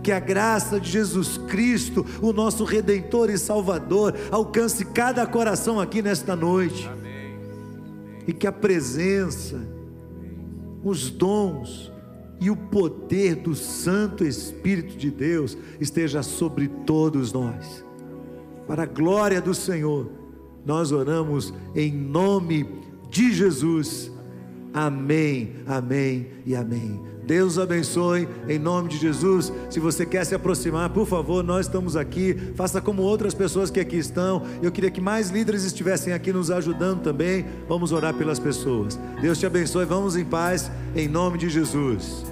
[0.03, 6.03] Que a graça de Jesus Cristo, o nosso Redentor e Salvador, alcance cada coração aqui
[6.03, 6.91] nesta noite.
[8.27, 9.61] E que a presença,
[10.83, 11.93] os dons
[12.41, 17.85] e o poder do Santo Espírito de Deus esteja sobre todos nós.
[18.67, 20.11] Para a glória do Senhor,
[20.67, 22.67] nós oramos em nome
[23.09, 24.11] de Jesus.
[24.73, 27.12] Amém, amém e amém.
[27.25, 29.53] Deus abençoe em nome de Jesus.
[29.71, 32.35] Se você quer se aproximar, por favor, nós estamos aqui.
[32.55, 34.43] Faça como outras pessoas que aqui estão.
[34.63, 37.47] Eu queria que mais líderes estivessem aqui nos ajudando também.
[37.69, 38.99] Vamos orar pelas pessoas.
[39.21, 39.85] Deus te abençoe.
[39.85, 42.32] Vamos em paz em nome de Jesus.